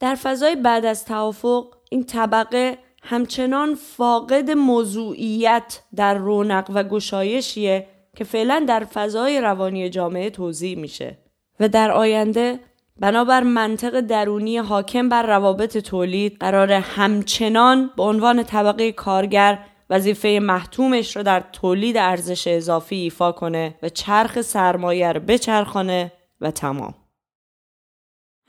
در 0.00 0.14
فضای 0.14 0.56
بعد 0.56 0.84
از 0.84 1.04
توافق 1.04 1.74
این 1.90 2.04
طبقه 2.04 2.78
همچنان 3.02 3.74
فاقد 3.74 4.50
موضوعیت 4.50 5.82
در 5.96 6.14
رونق 6.14 6.70
و 6.74 6.82
گشایشیه 6.82 7.86
که 8.16 8.24
فعلا 8.24 8.64
در 8.68 8.84
فضای 8.84 9.40
روانی 9.40 9.90
جامعه 9.90 10.30
توضیح 10.30 10.78
میشه 10.78 11.18
و 11.60 11.68
در 11.68 11.90
آینده 11.90 12.60
بنابر 13.00 13.42
منطق 13.42 14.00
درونی 14.00 14.58
حاکم 14.58 15.08
بر 15.08 15.22
روابط 15.26 15.78
تولید 15.78 16.36
قرار 16.40 16.72
همچنان 16.72 17.90
به 17.96 18.02
عنوان 18.02 18.42
طبقه 18.42 18.92
کارگر 18.92 19.58
وظیفه 19.90 20.38
محتومش 20.42 21.16
رو 21.16 21.22
در 21.22 21.40
تولید 21.52 21.96
ارزش 21.96 22.46
اضافی 22.46 22.96
ایفا 22.96 23.32
کنه 23.32 23.74
و 23.82 23.88
چرخ 23.88 24.40
سرمایه 24.40 25.12
رو 25.12 25.20
بچرخانه 25.20 26.12
و 26.40 26.50
تمام. 26.50 26.94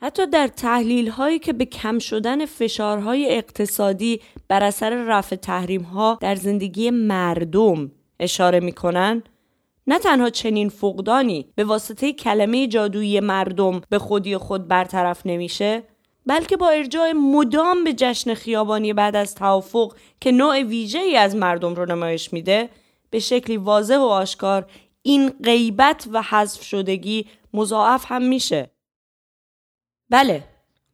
حتی 0.02 0.26
در 0.26 0.46
تحلیل 0.46 1.08
هایی 1.08 1.38
که 1.38 1.52
به 1.52 1.64
کم 1.64 1.98
شدن 1.98 2.46
فشارهای 2.46 3.36
اقتصادی 3.36 4.20
بر 4.48 4.62
اثر 4.62 5.04
رفع 5.04 5.36
تحریم 5.36 5.82
ها 5.82 6.18
در 6.20 6.34
زندگی 6.34 6.90
مردم 6.90 7.90
اشاره 8.20 8.60
می‌کنن 8.60 9.22
نه 9.86 9.98
تنها 9.98 10.30
چنین 10.30 10.68
فقدانی 10.68 11.52
به 11.54 11.64
واسطه 11.64 12.12
کلمه 12.12 12.66
جادویی 12.66 13.20
مردم 13.20 13.80
به 13.88 13.98
خودی 13.98 14.36
خود 14.36 14.68
برطرف 14.68 15.26
نمیشه 15.26 15.82
بلکه 16.26 16.56
با 16.56 16.68
ارجاع 16.68 17.12
مدام 17.12 17.84
به 17.84 17.92
جشن 17.92 18.34
خیابانی 18.34 18.92
بعد 18.92 19.16
از 19.16 19.34
توافق 19.34 19.96
که 20.20 20.32
نوع 20.32 20.62
ویژه 20.62 20.98
ای 20.98 21.16
از 21.16 21.36
مردم 21.36 21.74
رو 21.74 21.86
نمایش 21.86 22.32
میده 22.32 22.68
به 23.10 23.18
شکلی 23.18 23.56
واضح 23.56 23.96
و 23.96 24.02
آشکار 24.02 24.66
این 25.02 25.28
غیبت 25.44 26.08
و 26.12 26.22
حذف 26.22 26.62
شدگی 26.62 27.26
مضاعف 27.54 28.04
هم 28.06 28.22
میشه. 28.22 28.70
بله 30.10 30.44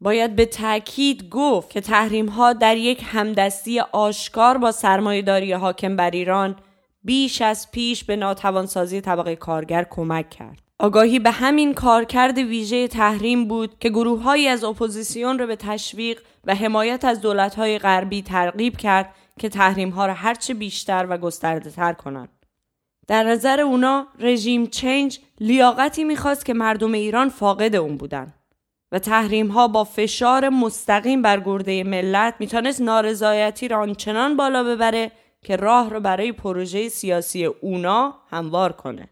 باید 0.01 0.37
به 0.37 0.47
تاکید 0.47 1.29
گفت 1.29 1.71
که 1.71 1.81
تحریم 1.81 2.27
ها 2.27 2.53
در 2.53 2.77
یک 2.77 3.03
همدستی 3.05 3.81
آشکار 3.81 4.59
با 4.59 4.73
سرمایهداری 4.73 5.53
حاکم 5.53 5.97
بر 5.97 6.11
ایران 6.11 6.57
بیش 7.05 7.43
از 7.43 7.71
پیش 7.71 8.05
به 8.05 8.17
ناتوانسازی 8.17 9.01
طبقه 9.01 9.37
کارگر 9.37 9.87
کمک 9.91 10.31
کرد. 10.31 10.67
آگاهی 10.81 11.19
به 11.19 11.31
همین 11.31 11.75
کارکرد 11.75 12.38
ویژه 12.38 12.88
تحریم 12.88 13.49
بود 13.49 13.79
که 13.79 13.88
گروههایی 13.88 14.49
از 14.49 14.64
اپوزیسیون 14.64 15.38
را 15.38 15.47
به 15.47 15.57
تشویق 15.57 16.21
و 16.45 16.55
حمایت 16.55 17.05
از 17.05 17.21
دولتهای 17.21 17.79
غربی 17.79 18.23
ترغیب 18.23 18.77
کرد 18.77 19.14
که 19.38 19.49
تحریم 19.49 19.91
ها 19.91 20.07
را 20.07 20.14
هرچه 20.14 20.55
بیشتر 20.55 21.07
و 21.11 21.19
گسترده 21.19 21.71
تر 21.71 21.93
کنند. 21.93 22.29
در 23.07 23.25
نظر 23.25 23.61
اونا 23.61 24.07
regime 24.18 24.66
change 24.66 25.18
لیاقتی 25.41 26.05
می‌خواست 26.05 26.45
که 26.47 26.55
مردم 26.55 26.93
ایران 26.93 27.29
فاقد 27.29 27.77
اون 27.77 27.97
بودن 27.97 28.35
و 28.93 28.99
تحریم 28.99 29.49
ها 29.49 29.69
با 29.69 29.85
فشار 29.85 30.49
مستقیم 30.49 31.23
بر 31.23 31.41
گرده 31.41 31.85
ملت 31.85 32.35
می‌تونست 32.38 32.81
نارضایتی 32.81 33.69
را 33.69 33.81
آنچنان 33.81 34.37
بالا 34.37 34.64
ببره 34.64 35.12
که 35.43 35.57
راه 35.57 35.91
را 35.91 36.01
برای 36.01 36.33
پروژه 36.33 36.88
سیاسی 36.88 37.45
اونا 37.45 38.14
هموار 38.31 38.73
کنه. 38.73 39.09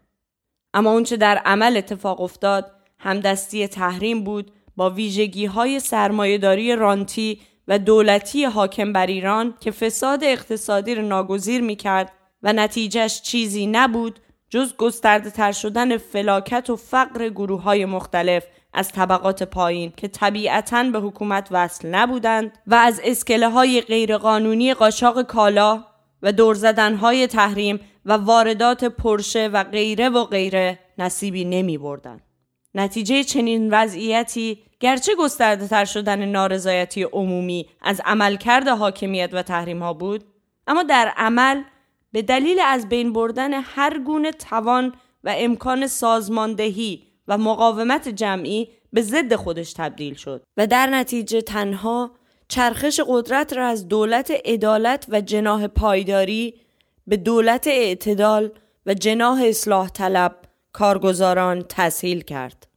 اما 0.77 0.91
اونچه 0.91 1.17
در 1.17 1.37
عمل 1.37 1.77
اتفاق 1.77 2.21
افتاد 2.21 2.71
همدستی 2.99 3.67
تحریم 3.67 4.23
بود 4.23 4.51
با 4.75 4.89
ویژگی 4.89 5.45
های 5.45 5.79
سرمایهداری 5.79 6.75
رانتی 6.75 7.39
و 7.67 7.79
دولتی 7.79 8.43
حاکم 8.45 8.93
بر 8.93 9.05
ایران 9.05 9.53
که 9.59 9.71
فساد 9.71 10.23
اقتصادی 10.23 10.95
را 10.95 11.03
ناگزیر 11.03 11.61
می 11.61 11.75
کرد 11.75 12.11
و 12.43 12.53
نتیجهش 12.53 13.21
چیزی 13.21 13.67
نبود 13.67 14.19
جز 14.49 14.75
گسترده 14.75 15.29
تر 15.29 15.51
شدن 15.51 15.97
فلاکت 15.97 16.69
و 16.69 16.75
فقر 16.75 17.29
گروه 17.29 17.61
های 17.61 17.85
مختلف 17.85 18.43
از 18.73 18.91
طبقات 18.91 19.43
پایین 19.43 19.93
که 19.97 20.07
طبیعتا 20.07 20.83
به 20.83 20.99
حکومت 20.99 21.47
وصل 21.51 21.87
نبودند 21.87 22.51
و 22.67 22.75
از 22.75 23.01
اسکله 23.03 23.49
های 23.49 23.81
غیرقانونی 23.81 24.73
قاچاق 24.73 25.21
کالا 25.21 25.83
و 26.21 26.31
دور 26.31 26.93
های 26.93 27.27
تحریم 27.27 27.79
و 28.07 28.13
واردات 28.13 28.83
پرشه 28.83 29.47
و 29.47 29.63
غیره 29.63 30.09
و 30.09 30.23
غیره 30.23 30.79
نصیبی 30.97 31.45
نمی 31.45 31.77
بردن. 31.77 32.19
نتیجه 32.75 33.23
چنین 33.23 33.73
وضعیتی 33.73 34.59
گرچه 34.79 35.15
گسترده 35.19 35.67
تر 35.67 35.85
شدن 35.85 36.25
نارضایتی 36.25 37.03
عمومی 37.03 37.69
از 37.81 38.01
عملکرد 38.05 38.67
حاکمیت 38.67 39.29
و 39.33 39.41
تحریم 39.41 39.83
ها 39.83 39.93
بود 39.93 40.23
اما 40.67 40.83
در 40.83 41.13
عمل 41.17 41.63
به 42.11 42.21
دلیل 42.21 42.59
از 42.65 42.89
بین 42.89 43.13
بردن 43.13 43.53
هر 43.53 43.99
گونه 43.99 44.31
توان 44.31 44.93
و 45.23 45.33
امکان 45.37 45.87
سازماندهی 45.87 47.03
و 47.27 47.37
مقاومت 47.37 48.09
جمعی 48.09 48.69
به 48.93 49.01
ضد 49.01 49.35
خودش 49.35 49.73
تبدیل 49.73 50.13
شد 50.13 50.43
و 50.57 50.67
در 50.67 50.87
نتیجه 50.87 51.41
تنها 51.41 52.11
چرخش 52.47 52.99
قدرت 53.07 53.53
را 53.53 53.67
از 53.67 53.87
دولت 53.87 54.31
عدالت 54.45 55.05
و 55.09 55.21
جناه 55.21 55.67
پایداری 55.67 56.53
به 57.07 57.17
دولت 57.17 57.67
اعتدال 57.67 58.51
و 58.85 58.93
جناه 58.93 59.45
اصلاح 59.45 59.89
طلب 59.89 60.35
کارگزاران 60.73 61.65
تسهیل 61.69 62.21
کرد. 62.21 62.67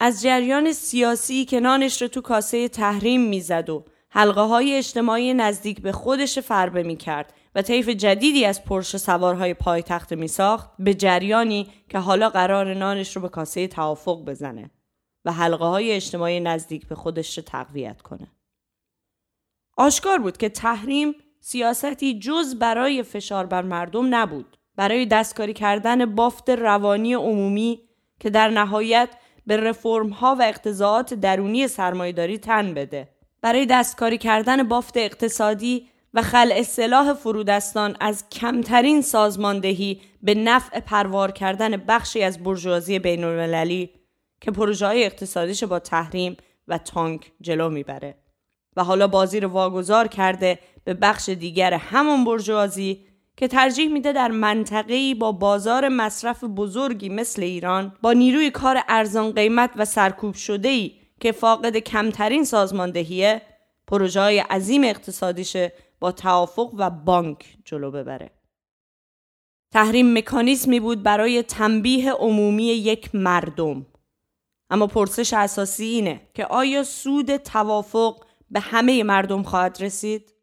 از 0.00 0.22
جریان 0.22 0.72
سیاسی 0.72 1.44
که 1.44 1.60
نانش 1.60 2.02
را 2.02 2.08
تو 2.08 2.20
کاسه 2.20 2.68
تحریم 2.68 3.20
می‌زد 3.20 3.70
و 3.70 3.84
حلقه 4.10 4.40
های 4.40 4.74
اجتماعی 4.74 5.34
نزدیک 5.34 5.82
به 5.82 5.92
خودش 5.92 6.38
فربه 6.38 6.82
می 6.82 6.96
کرد 6.96 7.32
و 7.54 7.62
طیف 7.62 7.88
جدیدی 7.88 8.44
از 8.44 8.64
پرش 8.64 8.96
سوارهای 8.96 9.54
پایتخت 9.54 10.12
می 10.12 10.28
ساخت 10.28 10.70
به 10.78 10.94
جریانی 10.94 11.68
که 11.88 11.98
حالا 11.98 12.30
قرار 12.30 12.74
نانش 12.74 13.16
رو 13.16 13.22
به 13.22 13.28
کاسه 13.28 13.68
توافق 13.68 14.24
بزنه 14.24 14.70
و 15.24 15.32
حلقه 15.32 15.64
های 15.64 15.92
اجتماعی 15.92 16.40
نزدیک 16.40 16.86
به 16.86 16.94
خودش 16.94 17.38
رو 17.38 17.44
تقویت 17.44 18.02
کنه. 18.02 18.32
آشکار 19.76 20.18
بود 20.18 20.36
که 20.36 20.48
تحریم 20.48 21.14
سیاستی 21.40 22.18
جز 22.18 22.54
برای 22.54 23.02
فشار 23.02 23.46
بر 23.46 23.62
مردم 23.62 24.14
نبود 24.14 24.56
برای 24.76 25.06
دستکاری 25.06 25.52
کردن 25.52 26.14
بافت 26.14 26.50
روانی 26.50 27.14
عمومی 27.14 27.80
که 28.20 28.30
در 28.30 28.48
نهایت 28.48 29.08
به 29.46 29.56
رفرم 29.56 30.08
ها 30.08 30.36
و 30.38 30.42
اقتضاعات 30.42 31.14
درونی 31.14 31.68
سرمایهداری 31.68 32.38
تن 32.38 32.74
بده 32.74 33.08
برای 33.40 33.66
دستکاری 33.66 34.18
کردن 34.18 34.62
بافت 34.68 34.96
اقتصادی 34.96 35.88
و 36.14 36.22
خلع 36.22 36.62
سلاح 36.62 37.12
فرودستان 37.12 37.96
از 38.00 38.28
کمترین 38.28 39.02
سازماندهی 39.02 40.00
به 40.22 40.34
نفع 40.34 40.80
پروار 40.80 41.32
کردن 41.32 41.76
بخشی 41.76 42.22
از 42.22 42.42
برجوازی 42.42 42.98
بین 42.98 43.24
المللی 43.24 43.90
که 44.40 44.50
پروژه 44.50 44.86
های 44.86 45.04
اقتصادیش 45.04 45.64
با 45.64 45.78
تحریم 45.78 46.36
و 46.68 46.78
تانک 46.78 47.32
جلو 47.40 47.70
می‌بره. 47.70 48.14
و 48.78 48.84
حالا 48.84 49.06
بازی 49.06 49.40
رو 49.40 49.48
واگذار 49.48 50.08
کرده 50.08 50.58
به 50.84 50.94
بخش 50.94 51.28
دیگر 51.28 51.74
همون 51.74 52.24
برجوازی 52.24 53.04
که 53.36 53.48
ترجیح 53.48 53.92
میده 53.92 54.12
در 54.12 54.28
منطقه‌ای 54.30 55.14
با 55.14 55.32
بازار 55.32 55.88
مصرف 55.88 56.44
بزرگی 56.44 57.08
مثل 57.08 57.42
ایران 57.42 57.96
با 58.02 58.12
نیروی 58.12 58.50
کار 58.50 58.82
ارزان 58.88 59.32
قیمت 59.32 59.70
و 59.76 59.84
سرکوب 59.84 60.34
شده‌ای 60.34 60.92
که 61.20 61.32
فاقد 61.32 61.76
کمترین 61.76 62.44
سازماندهیه 62.44 63.42
پروژه 63.86 64.20
های 64.20 64.38
عظیم 64.38 64.84
اقتصادیشه 64.84 65.72
با 66.00 66.12
توافق 66.12 66.74
و 66.76 66.90
بانک 66.90 67.56
جلو 67.64 67.90
ببره. 67.90 68.30
تحریم 69.72 70.18
مکانیزمی 70.18 70.80
بود 70.80 71.02
برای 71.02 71.42
تنبیه 71.42 72.12
عمومی 72.12 72.64
یک 72.64 73.14
مردم. 73.14 73.86
اما 74.70 74.86
پرسش 74.86 75.32
اساسی 75.34 75.84
اینه 75.84 76.20
که 76.34 76.46
آیا 76.46 76.84
سود 76.84 77.36
توافق 77.36 78.24
به 78.50 78.60
همه 78.60 79.02
مردم 79.02 79.42
خواهد 79.42 79.82
رسید؟ 79.82 80.34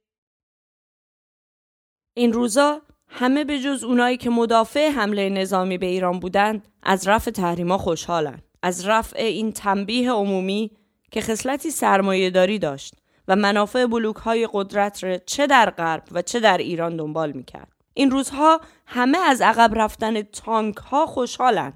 این 2.14 2.34
روزا 2.34 2.82
همه 3.08 3.44
به 3.44 3.60
جز 3.60 3.84
اونایی 3.84 4.18
که 4.18 4.30
مدافع 4.30 4.90
حمله 4.90 5.30
نظامی 5.30 5.78
به 5.78 5.86
ایران 5.86 6.20
بودند 6.20 6.68
از 6.84 7.08
رفع 7.08 7.32
تحریما 7.32 7.78
خوشحالن. 7.78 8.42
از 8.64 8.88
رفع 8.88 9.20
این 9.20 9.52
تنبیه 9.52 10.12
عمومی 10.12 10.72
که 11.12 11.22
خصلتی 11.22 11.72
سرمایهداری 11.72 12.60
داشت 12.60 12.96
و 13.28 13.36
منافع 13.36 13.86
بلوک 13.86 14.16
های 14.16 14.50
قدرت 14.54 15.04
را 15.04 15.18
چه 15.18 15.48
در 15.48 15.70
غرب 15.70 16.04
و 16.12 16.22
چه 16.22 16.40
در 16.40 16.58
ایران 16.58 16.98
دنبال 16.98 17.32
می‌کرد. 17.32 17.72
این 17.94 18.12
روزها 18.12 18.62
همه 18.86 19.18
از 19.18 19.42
عقب 19.42 19.72
رفتن 19.76 20.22
تانک 20.22 20.78
ها 20.78 21.06
خوشحالن. 21.06 21.74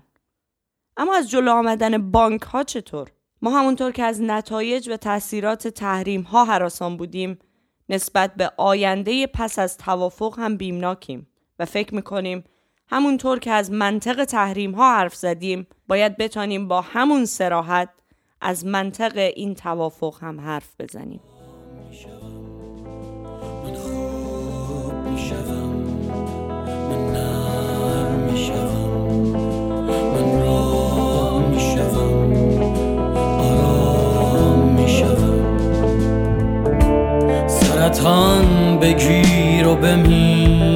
اما 0.97 1.15
از 1.15 1.29
جلو 1.29 1.51
آمدن 1.51 2.11
بانک 2.11 2.41
ها 2.41 2.63
چطور؟ 2.63 3.11
ما 3.41 3.59
همونطور 3.59 3.91
که 3.91 4.03
از 4.03 4.21
نتایج 4.21 4.89
و 4.89 4.97
تاثیرات 4.97 5.67
تحریم 5.67 6.21
ها 6.21 6.45
حراسان 6.45 6.97
بودیم 6.97 7.39
نسبت 7.89 8.35
به 8.35 8.51
آینده 8.57 9.27
پس 9.27 9.59
از 9.59 9.77
توافق 9.77 10.35
هم 10.39 10.57
بیمناکیم 10.57 11.27
و 11.59 11.65
فکر 11.65 11.95
می‌کنیم 11.95 12.43
همونطور 12.87 13.39
که 13.39 13.51
از 13.51 13.71
منطق 13.71 14.23
تحریم 14.23 14.71
ها 14.71 14.95
حرف 14.95 15.15
زدیم 15.15 15.67
باید 15.87 16.17
بتانیم 16.17 16.67
با 16.67 16.81
همون 16.81 17.25
سراحت 17.25 17.89
از 18.41 18.65
منطق 18.65 19.17
این 19.35 19.55
توافق 19.55 20.17
هم 20.21 20.39
حرف 20.39 20.75
بزنیم. 20.79 21.19
سرطان 37.93 38.79
بگیر 38.79 39.67
و 39.67 39.75
بمیر. 39.75 40.68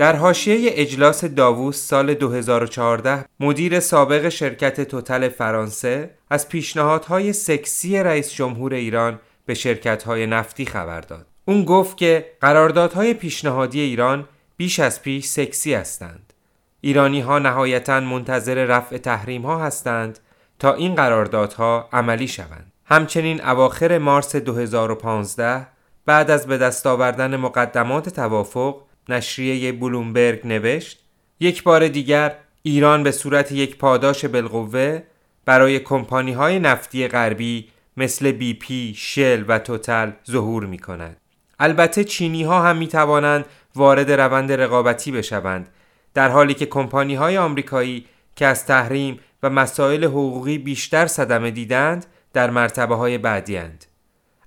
در 0.00 0.16
حاشیه 0.16 0.70
اجلاس 0.74 1.24
داووس 1.24 1.76
سال 1.76 2.14
2014 2.14 3.24
مدیر 3.40 3.80
سابق 3.80 4.28
شرکت 4.28 4.80
توتل 4.80 5.28
فرانسه 5.28 6.10
از 6.30 6.48
پیشنهادهای 6.48 7.32
سکسی 7.32 7.98
رئیس 7.98 8.32
جمهور 8.32 8.74
ایران 8.74 9.20
به 9.46 9.54
شرکت‌های 9.54 10.26
نفتی 10.26 10.66
خبر 10.66 11.00
داد. 11.00 11.26
اون 11.44 11.64
گفت 11.64 11.96
که 11.96 12.26
قراردادهای 12.40 13.14
پیشنهادی 13.14 13.80
ایران 13.80 14.28
بیش 14.56 14.80
از 14.80 15.02
پیش 15.02 15.26
سکسی 15.26 15.74
هستند. 15.74 16.32
ایرانی 16.80 17.20
ها 17.20 17.38
نهایتا 17.38 18.00
منتظر 18.00 18.64
رفع 18.64 18.98
تحریم 18.98 19.42
ها 19.42 19.58
هستند 19.58 20.18
تا 20.58 20.74
این 20.74 20.94
قراردادها 20.94 21.88
عملی 21.92 22.28
شوند. 22.28 22.69
همچنین 22.90 23.44
اواخر 23.44 23.98
مارس 23.98 24.36
2015 24.36 25.66
بعد 26.06 26.30
از 26.30 26.46
به 26.46 26.58
دست 26.58 26.86
آوردن 26.86 27.36
مقدمات 27.36 28.08
توافق 28.08 28.76
نشریه 29.08 29.72
بلومبرگ 29.72 30.46
نوشت 30.46 31.00
یک 31.40 31.62
بار 31.62 31.88
دیگر 31.88 32.34
ایران 32.62 33.02
به 33.02 33.10
صورت 33.10 33.52
یک 33.52 33.78
پاداش 33.78 34.24
بالقوه 34.24 35.02
برای 35.44 35.78
کمپانی 35.78 36.32
های 36.32 36.58
نفتی 36.58 37.08
غربی 37.08 37.68
مثل 37.96 38.32
بی 38.32 38.54
پی، 38.54 38.94
شل 38.96 39.44
و 39.48 39.58
توتل 39.58 40.10
ظهور 40.30 40.66
می 40.66 40.78
کند. 40.78 41.16
البته 41.60 42.04
چینی 42.04 42.42
ها 42.42 42.62
هم 42.62 42.76
می 42.76 42.88
توانند 42.88 43.44
وارد 43.74 44.10
روند 44.10 44.52
رقابتی 44.52 45.12
بشوند 45.12 45.68
در 46.14 46.28
حالی 46.28 46.54
که 46.54 46.66
کمپانی 46.66 47.14
های 47.14 47.38
آمریکایی 47.38 48.06
که 48.36 48.46
از 48.46 48.66
تحریم 48.66 49.20
و 49.42 49.50
مسائل 49.50 50.04
حقوقی 50.04 50.58
بیشتر 50.58 51.06
صدمه 51.06 51.50
دیدند 51.50 52.06
در 52.32 52.50
مرتبه 52.50 52.94
های 52.94 53.18
بعدی 53.18 53.56
اند. 53.56 53.84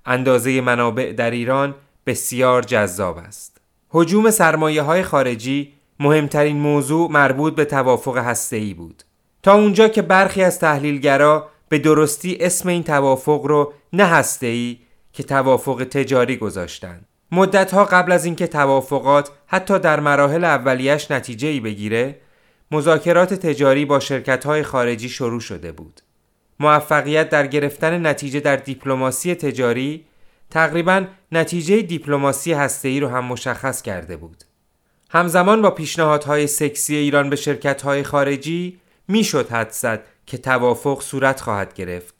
اندازه 0.06 0.60
منابع 0.60 1.12
در 1.12 1.30
ایران 1.30 1.74
بسیار 2.06 2.62
جذاب 2.62 3.18
است. 3.18 3.60
حجوم 3.88 4.30
سرمایه 4.30 4.82
های 4.82 5.02
خارجی 5.02 5.72
مهمترین 6.00 6.56
موضوع 6.56 7.10
مربوط 7.10 7.54
به 7.54 7.64
توافق 7.64 8.36
ای 8.52 8.74
بود. 8.74 9.02
تا 9.42 9.54
اونجا 9.54 9.88
که 9.88 10.02
برخی 10.02 10.42
از 10.42 10.58
تحلیلگرا 10.58 11.48
به 11.68 11.78
درستی 11.78 12.36
اسم 12.40 12.68
این 12.68 12.82
توافق 12.82 13.44
رو 13.44 13.72
نه 13.92 14.24
ای 14.42 14.78
که 15.12 15.22
توافق 15.22 15.84
تجاری 15.90 16.36
گذاشتند. 16.36 17.06
مدتها 17.32 17.84
قبل 17.84 18.12
از 18.12 18.24
اینکه 18.24 18.46
توافقات 18.46 19.30
حتی 19.46 19.78
در 19.78 20.00
مراحل 20.00 20.44
اولیش 20.44 21.10
نتیجه 21.10 21.48
ای 21.48 21.60
بگیره، 21.60 22.20
مذاکرات 22.70 23.34
تجاری 23.34 23.84
با 23.84 24.00
شرکت 24.00 24.46
های 24.46 24.62
خارجی 24.62 25.08
شروع 25.08 25.40
شده 25.40 25.72
بود. 25.72 26.00
موفقیت 26.60 27.28
در 27.28 27.46
گرفتن 27.46 28.06
نتیجه 28.06 28.40
در 28.40 28.56
دیپلماسی 28.56 29.34
تجاری 29.34 30.04
تقریبا 30.50 31.04
نتیجه 31.32 31.82
دیپلماسی 31.82 32.52
هسته‌ای 32.52 33.00
رو 33.00 33.08
هم 33.08 33.24
مشخص 33.24 33.82
کرده 33.82 34.16
بود. 34.16 34.44
همزمان 35.10 35.62
با 35.62 35.70
پیشنهادهای 35.70 36.46
سکسی 36.46 36.96
ایران 36.96 37.30
به 37.30 37.36
شرکت‌های 37.36 38.02
خارجی 38.02 38.78
می‌شد 39.08 39.50
حد 39.50 39.70
زد 39.70 40.02
که 40.26 40.38
توافق 40.38 41.02
صورت 41.02 41.40
خواهد 41.40 41.74
گرفت 41.74 42.14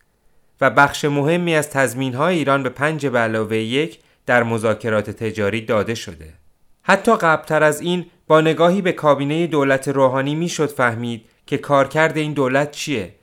و 0.60 0.70
بخش 0.70 1.04
مهمی 1.04 1.54
از 1.54 1.70
تضمین‌های 1.70 2.36
ایران 2.38 2.62
به 2.62 2.68
پنج 2.68 3.06
به 3.06 3.18
علاوه 3.18 3.56
یک 3.56 3.98
در 4.26 4.42
مذاکرات 4.42 5.10
تجاری 5.10 5.60
داده 5.60 5.94
شده. 5.94 6.34
حتی 6.82 7.16
قبلتر 7.16 7.62
از 7.62 7.80
این 7.80 8.06
با 8.26 8.40
نگاهی 8.40 8.82
به 8.82 8.92
کابینه 8.92 9.46
دولت 9.46 9.88
روحانی 9.88 10.34
می‌شد 10.34 10.70
فهمید 10.70 11.24
که 11.46 11.58
کارکرد 11.58 12.16
این 12.16 12.32
دولت 12.32 12.70
چیه 12.70 13.14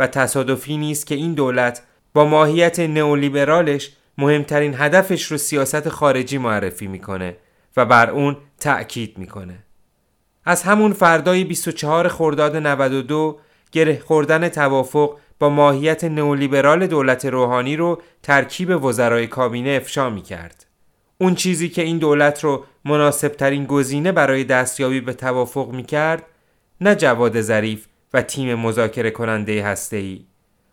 و 0.00 0.06
تصادفی 0.06 0.76
نیست 0.76 1.06
که 1.06 1.14
این 1.14 1.34
دولت 1.34 1.82
با 2.14 2.24
ماهیت 2.24 2.80
نئولیبرالش 2.80 3.90
مهمترین 4.18 4.74
هدفش 4.78 5.24
رو 5.24 5.38
سیاست 5.38 5.88
خارجی 5.88 6.38
معرفی 6.38 6.86
می‌کنه 6.86 7.36
و 7.76 7.84
بر 7.84 8.10
اون 8.10 8.36
تأکید 8.60 9.18
می‌کنه. 9.18 9.64
از 10.44 10.62
همون 10.62 10.92
فردای 10.92 11.44
24 11.44 12.08
خرداد 12.08 12.56
92 12.56 13.38
گره 13.72 13.98
خوردن 14.06 14.48
توافق 14.48 15.18
با 15.38 15.48
ماهیت 15.48 16.04
نئولیبرال 16.04 16.86
دولت 16.86 17.24
روحانی 17.24 17.76
رو 17.76 18.02
ترکیب 18.22 18.84
وزرای 18.84 19.26
کابینه 19.26 19.70
افشا 19.70 20.10
می 20.10 20.22
کرد. 20.22 20.66
اون 21.18 21.34
چیزی 21.34 21.68
که 21.68 21.82
این 21.82 21.98
دولت 21.98 22.44
رو 22.44 22.64
مناسب 22.84 23.28
ترین 23.28 23.64
گزینه 23.64 24.12
برای 24.12 24.44
دستیابی 24.44 25.00
به 25.00 25.12
توافق 25.12 25.70
می 25.70 25.82
کرد 25.82 26.26
نه 26.80 26.94
جواد 26.94 27.40
ظریف 27.40 27.86
و 28.14 28.22
تیم 28.22 28.54
مذاکره 28.54 29.10
کننده 29.10 29.64
هسته‌ای 29.64 30.24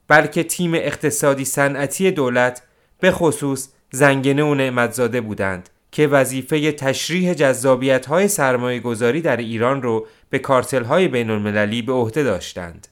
بلکه 0.08 0.44
تیم 0.44 0.74
اقتصادی 0.74 1.46
صنعتی 1.46 2.12
دولت 2.12 2.64
به 3.00 3.12
خصوص 3.12 3.70
زنگنه 3.92 4.44
و 4.44 4.56
نعمتزاده 4.56 5.22
بودند 5.22 5.70
که 5.92 6.08
وظیفه 6.08 6.72
تشریح 6.72 7.34
جذابیت 7.34 8.06
های 8.06 8.28
سرمایه 8.28 8.80
گذاری 8.80 9.22
در 9.22 9.38
ایران 9.38 9.82
رو 9.82 10.08
به 10.30 10.40
کارتل 10.40 10.84
های 10.84 11.08
بین 11.08 11.30
المللی 11.30 11.82
به 11.82 11.94
عهده 11.94 12.24
داشتند 12.24 12.88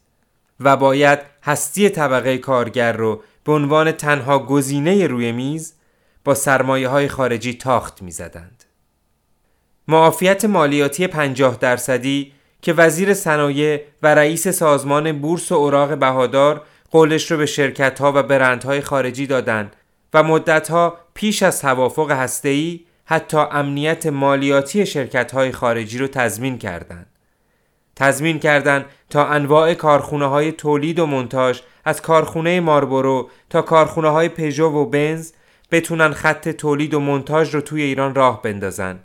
و 0.59 0.77
باید 0.77 1.19
هستی 1.43 1.89
طبقه 1.89 2.37
کارگر 2.37 2.93
رو 2.93 3.23
به 3.43 3.51
عنوان 3.51 3.91
تنها 3.91 4.39
گزینه 4.39 5.07
روی 5.07 5.31
میز 5.31 5.73
با 6.23 6.33
سرمایه 6.33 6.87
های 6.87 7.07
خارجی 7.07 7.53
تاخت 7.53 8.01
می 8.01 8.11
زدند. 8.11 8.63
معافیت 9.87 10.45
مالیاتی 10.45 11.07
50 11.07 11.57
درصدی 11.57 12.33
که 12.65 12.73
وزیر 12.73 13.13
صنایع 13.13 13.81
و 14.03 14.15
رئیس 14.15 14.47
سازمان 14.47 15.11
بورس 15.21 15.51
و 15.51 15.55
اوراق 15.55 15.97
بهادار 15.97 16.61
قولش 16.91 17.31
رو 17.31 17.37
به 17.37 17.45
شرکت 17.45 17.99
ها 17.99 18.11
و 18.15 18.23
برندهای 18.23 18.81
خارجی 18.81 19.27
دادند 19.27 19.75
و 20.13 20.23
مدتها 20.23 20.97
پیش 21.13 21.43
از 21.43 21.61
توافق 21.61 22.11
هسته‌ای 22.11 22.79
حتی 23.05 23.37
امنیت 23.37 24.05
مالیاتی 24.05 24.85
شرکت 24.85 25.31
های 25.31 25.51
خارجی 25.51 25.97
رو 25.97 26.07
تضمین 26.07 26.57
کردند. 26.57 27.05
تضمین 27.95 28.39
کردند 28.39 28.85
تا 29.09 29.25
انواع 29.25 29.73
کارخونه 29.73 30.25
های 30.25 30.51
تولید 30.51 30.99
و 30.99 31.05
منتاج 31.05 31.61
از 31.85 32.01
کارخونه 32.01 32.59
ماربورو 32.59 33.29
تا 33.49 33.61
کارخونه 33.61 34.09
های 34.09 34.29
پژو 34.29 34.65
و 34.65 34.85
بنز 34.85 35.31
بتونن 35.71 36.13
خط 36.13 36.49
تولید 36.49 36.93
و 36.93 36.99
منتاج 36.99 37.55
رو 37.55 37.61
توی 37.61 37.81
ایران 37.81 38.15
راه 38.15 38.41
بندازن 38.41 38.99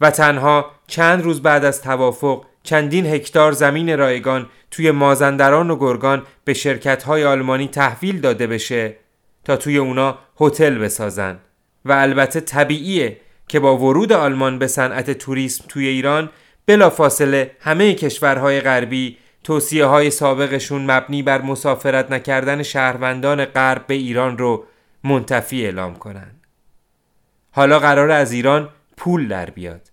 و 0.00 0.10
تنها 0.10 0.70
چند 0.86 1.22
روز 1.22 1.42
بعد 1.42 1.64
از 1.64 1.82
توافق 1.82 2.44
چندین 2.62 3.06
هکتار 3.06 3.52
زمین 3.52 3.98
رایگان 3.98 4.48
توی 4.70 4.90
مازندران 4.90 5.70
و 5.70 5.76
گرگان 5.76 6.22
به 6.44 6.54
شرکت 6.54 7.02
های 7.02 7.24
آلمانی 7.24 7.68
تحویل 7.68 8.20
داده 8.20 8.46
بشه 8.46 8.96
تا 9.44 9.56
توی 9.56 9.76
اونا 9.76 10.18
هتل 10.40 10.78
بسازن. 10.78 11.38
و 11.84 11.92
البته 11.92 12.40
طبیعیه 12.40 13.20
که 13.48 13.60
با 13.60 13.78
ورود 13.78 14.12
آلمان 14.12 14.58
به 14.58 14.66
صنعت 14.66 15.10
توریسم 15.10 15.64
توی 15.68 15.86
ایران 15.86 16.30
بلافاصله 16.66 17.50
همه 17.60 17.94
کشورهای 17.94 18.60
غربی 18.60 19.18
توصیه 19.44 19.84
های 19.84 20.10
سابقشون 20.10 20.90
مبنی 20.90 21.22
بر 21.22 21.42
مسافرت 21.42 22.10
نکردن 22.10 22.62
شهروندان 22.62 23.44
غرب 23.44 23.86
به 23.86 23.94
ایران 23.94 24.38
رو 24.38 24.66
منتفی 25.04 25.64
اعلام 25.64 25.94
کنن. 25.94 26.30
حالا 27.50 27.78
قرار 27.78 28.10
از 28.10 28.32
ایران 28.32 28.68
پول 28.96 29.28
در 29.28 29.50
بیاد. 29.50 29.91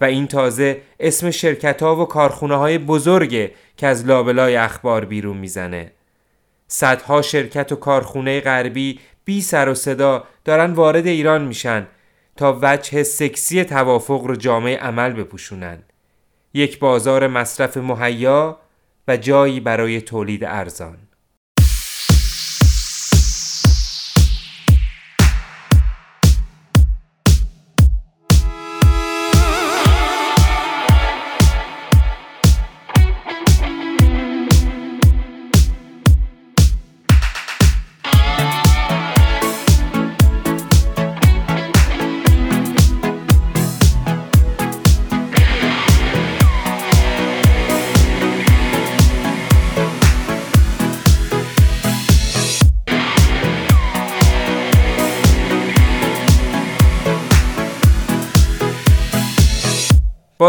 و 0.00 0.04
این 0.04 0.26
تازه 0.26 0.80
اسم 1.00 1.30
شرکت 1.30 1.82
ها 1.82 1.96
و 1.96 2.04
کارخونه 2.04 2.56
های 2.56 2.78
بزرگه 2.78 3.52
که 3.76 3.86
از 3.86 4.06
لابلای 4.06 4.56
اخبار 4.56 5.04
بیرون 5.04 5.36
می‌زنه. 5.36 5.92
صدها 6.68 7.22
شرکت 7.22 7.72
و 7.72 7.76
کارخونه 7.76 8.40
غربی 8.40 9.00
بی 9.24 9.42
سر 9.42 9.68
و 9.68 9.74
صدا 9.74 10.24
دارن 10.44 10.72
وارد 10.72 11.06
ایران 11.06 11.44
میشن 11.44 11.86
تا 12.36 12.58
وجه 12.62 13.02
سکسی 13.02 13.64
توافق 13.64 14.24
رو 14.24 14.36
جامعه 14.36 14.76
عمل 14.76 15.12
بپوشونن. 15.12 15.82
یک 16.54 16.78
بازار 16.78 17.26
مصرف 17.26 17.76
مهیا 17.76 18.58
و 19.08 19.16
جایی 19.16 19.60
برای 19.60 20.00
تولید 20.00 20.44
ارزان. 20.44 20.98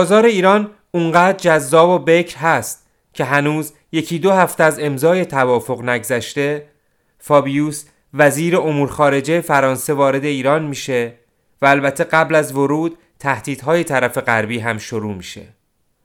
بازار 0.02 0.26
ایران 0.26 0.70
اونقدر 0.92 1.38
جذاب 1.38 1.90
و 1.90 2.00
بکر 2.00 2.38
هست 2.38 2.88
که 3.14 3.24
هنوز 3.24 3.74
یکی 3.92 4.20
دو 4.20 4.32
هفته 4.32 4.64
از 4.64 4.80
امضای 4.80 5.26
توافق 5.26 5.82
نگذشته 5.82 6.66
فابیوس 7.20 7.86
وزیر 8.14 8.58
امور 8.58 8.90
خارجه 8.90 9.42
فرانسه 9.42 9.94
وارد 9.94 10.26
ایران 10.26 10.64
میشه 10.64 11.14
و 11.62 11.66
البته 11.66 12.04
قبل 12.04 12.36
از 12.36 12.56
ورود 12.56 12.98
تهدیدهای 13.20 13.84
طرف 13.84 14.18
غربی 14.18 14.60
هم 14.60 14.78
شروع 14.78 15.14
میشه. 15.14 15.42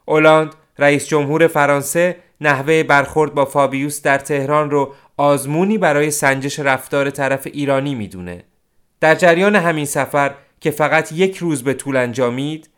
اولاند 0.04 0.54
رئیس 0.78 1.08
جمهور 1.08 1.46
فرانسه 1.46 2.16
نحوه 2.40 2.82
برخورد 2.82 3.34
با 3.34 3.44
فابیوس 3.44 4.02
در 4.02 4.18
تهران 4.18 4.70
رو 4.70 4.94
آزمونی 5.16 5.78
برای 5.78 6.10
سنجش 6.10 6.58
رفتار 6.58 7.10
طرف 7.10 7.46
ایرانی 7.46 7.94
می‌دونه. 7.94 8.44
در 9.00 9.14
جریان 9.14 9.56
همین 9.56 9.84
سفر 9.86 10.34
که 10.60 10.70
فقط 10.70 11.12
یک 11.12 11.36
روز 11.36 11.64
به 11.64 11.74
طول 11.74 11.96
انجامید 11.96 12.68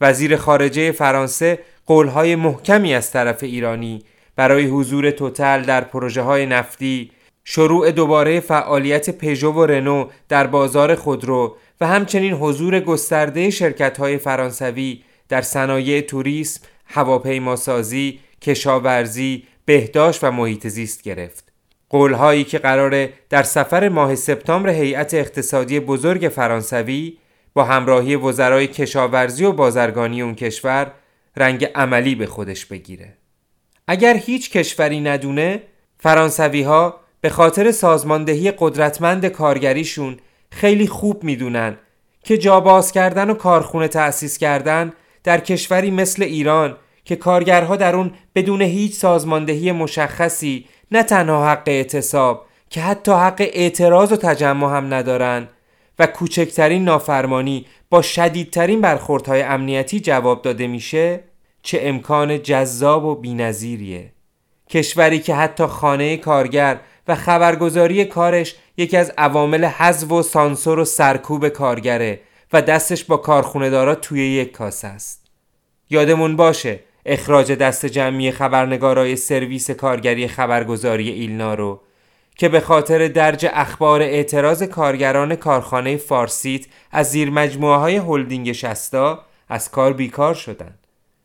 وزیر 0.00 0.36
خارجه 0.36 0.92
فرانسه 0.92 1.58
قولهای 1.86 2.36
محکمی 2.36 2.94
از 2.94 3.10
طرف 3.10 3.42
ایرانی 3.42 4.02
برای 4.36 4.66
حضور 4.66 5.10
توتل 5.10 5.62
در 5.62 5.80
پروژه 5.80 6.22
های 6.22 6.46
نفتی 6.46 7.10
شروع 7.44 7.90
دوباره 7.90 8.40
فعالیت 8.40 9.10
پژو 9.10 9.52
و 9.52 9.66
رنو 9.66 10.08
در 10.28 10.46
بازار 10.46 10.94
خودرو 10.94 11.56
و 11.80 11.86
همچنین 11.86 12.32
حضور 12.32 12.80
گسترده 12.80 13.50
شرکت 13.50 13.98
های 13.98 14.18
فرانسوی 14.18 15.02
در 15.28 15.42
صنایع 15.42 16.00
توریسم، 16.00 16.60
هواپیماسازی، 16.86 18.20
کشاورزی، 18.42 19.44
بهداشت 19.64 20.24
و 20.24 20.30
محیط 20.30 20.66
زیست 20.66 21.02
گرفت. 21.02 21.52
قولهایی 21.90 22.44
که 22.44 22.58
قراره 22.58 23.12
در 23.30 23.42
سفر 23.42 23.88
ماه 23.88 24.14
سپتامبر 24.14 24.70
هیئت 24.70 25.14
اقتصادی 25.14 25.80
بزرگ 25.80 26.28
فرانسوی 26.28 27.16
با 27.56 27.64
همراهی 27.64 28.16
وزرای 28.16 28.66
کشاورزی 28.66 29.44
و 29.44 29.52
بازرگانی 29.52 30.22
اون 30.22 30.34
کشور 30.34 30.92
رنگ 31.36 31.64
عملی 31.74 32.14
به 32.14 32.26
خودش 32.26 32.66
بگیره. 32.66 33.16
اگر 33.88 34.16
هیچ 34.16 34.50
کشوری 34.50 35.00
ندونه 35.00 35.62
فرانسوی 35.98 36.62
ها 36.62 37.00
به 37.20 37.28
خاطر 37.28 37.70
سازماندهی 37.70 38.52
قدرتمند 38.58 39.26
کارگریشون 39.26 40.16
خیلی 40.50 40.86
خوب 40.86 41.24
می‌دونن 41.24 41.76
که 42.24 42.38
جا 42.38 42.60
باز 42.60 42.92
کردن 42.92 43.30
و 43.30 43.34
کارخونه 43.34 43.88
تأسیس 43.88 44.38
کردن 44.38 44.92
در 45.24 45.40
کشوری 45.40 45.90
مثل 45.90 46.22
ایران 46.22 46.76
که 47.04 47.16
کارگرها 47.16 47.76
در 47.76 47.96
اون 47.96 48.12
بدون 48.34 48.62
هیچ 48.62 48.94
سازماندهی 48.94 49.72
مشخصی 49.72 50.66
نه 50.90 51.02
تنها 51.02 51.50
حق 51.50 51.62
اعتصاب 51.66 52.46
که 52.70 52.80
حتی 52.80 53.12
حق 53.12 53.40
اعتراض 53.52 54.12
و 54.12 54.16
تجمع 54.16 54.76
هم 54.76 54.94
ندارن 54.94 55.48
و 55.98 56.06
کوچکترین 56.06 56.84
نافرمانی 56.84 57.66
با 57.90 58.02
شدیدترین 58.02 58.80
برخوردهای 58.80 59.42
امنیتی 59.42 60.00
جواب 60.00 60.42
داده 60.42 60.66
میشه 60.66 61.20
چه 61.62 61.78
امکان 61.82 62.42
جذاب 62.42 63.04
و 63.04 63.14
بینظیریه. 63.14 64.12
کشوری 64.70 65.18
که 65.18 65.34
حتی 65.34 65.66
خانه 65.66 66.16
کارگر 66.16 66.80
و 67.08 67.14
خبرگزاری 67.14 68.04
کارش 68.04 68.54
یکی 68.76 68.96
از 68.96 69.12
عوامل 69.18 69.64
حذف 69.64 70.12
و 70.12 70.22
سانسور 70.22 70.78
و 70.78 70.84
سرکوب 70.84 71.48
کارگره 71.48 72.20
و 72.52 72.62
دستش 72.62 73.04
با 73.04 73.16
کارخونه 73.16 73.94
توی 73.94 74.26
یک 74.26 74.52
کاسه 74.52 74.88
است. 74.88 75.26
یادمون 75.90 76.36
باشه 76.36 76.80
اخراج 77.06 77.52
دست 77.52 77.86
جمعی 77.86 78.30
خبرنگارای 78.30 79.16
سرویس 79.16 79.70
کارگری 79.70 80.28
خبرگزاری 80.28 81.10
ایلنا 81.10 81.54
رو 81.54 81.80
که 82.36 82.48
به 82.48 82.60
خاطر 82.60 83.08
درج 83.08 83.46
اخبار 83.52 84.02
اعتراض 84.02 84.62
کارگران 84.62 85.36
کارخانه 85.36 85.96
فارسیت 85.96 86.66
از 86.92 87.10
زیر 87.10 87.30
مجموعه 87.30 87.78
های 87.78 87.96
هلدینگ 87.96 88.52
شستا 88.52 89.24
از 89.48 89.70
کار 89.70 89.92
بیکار 89.92 90.34
شدند. 90.34 90.78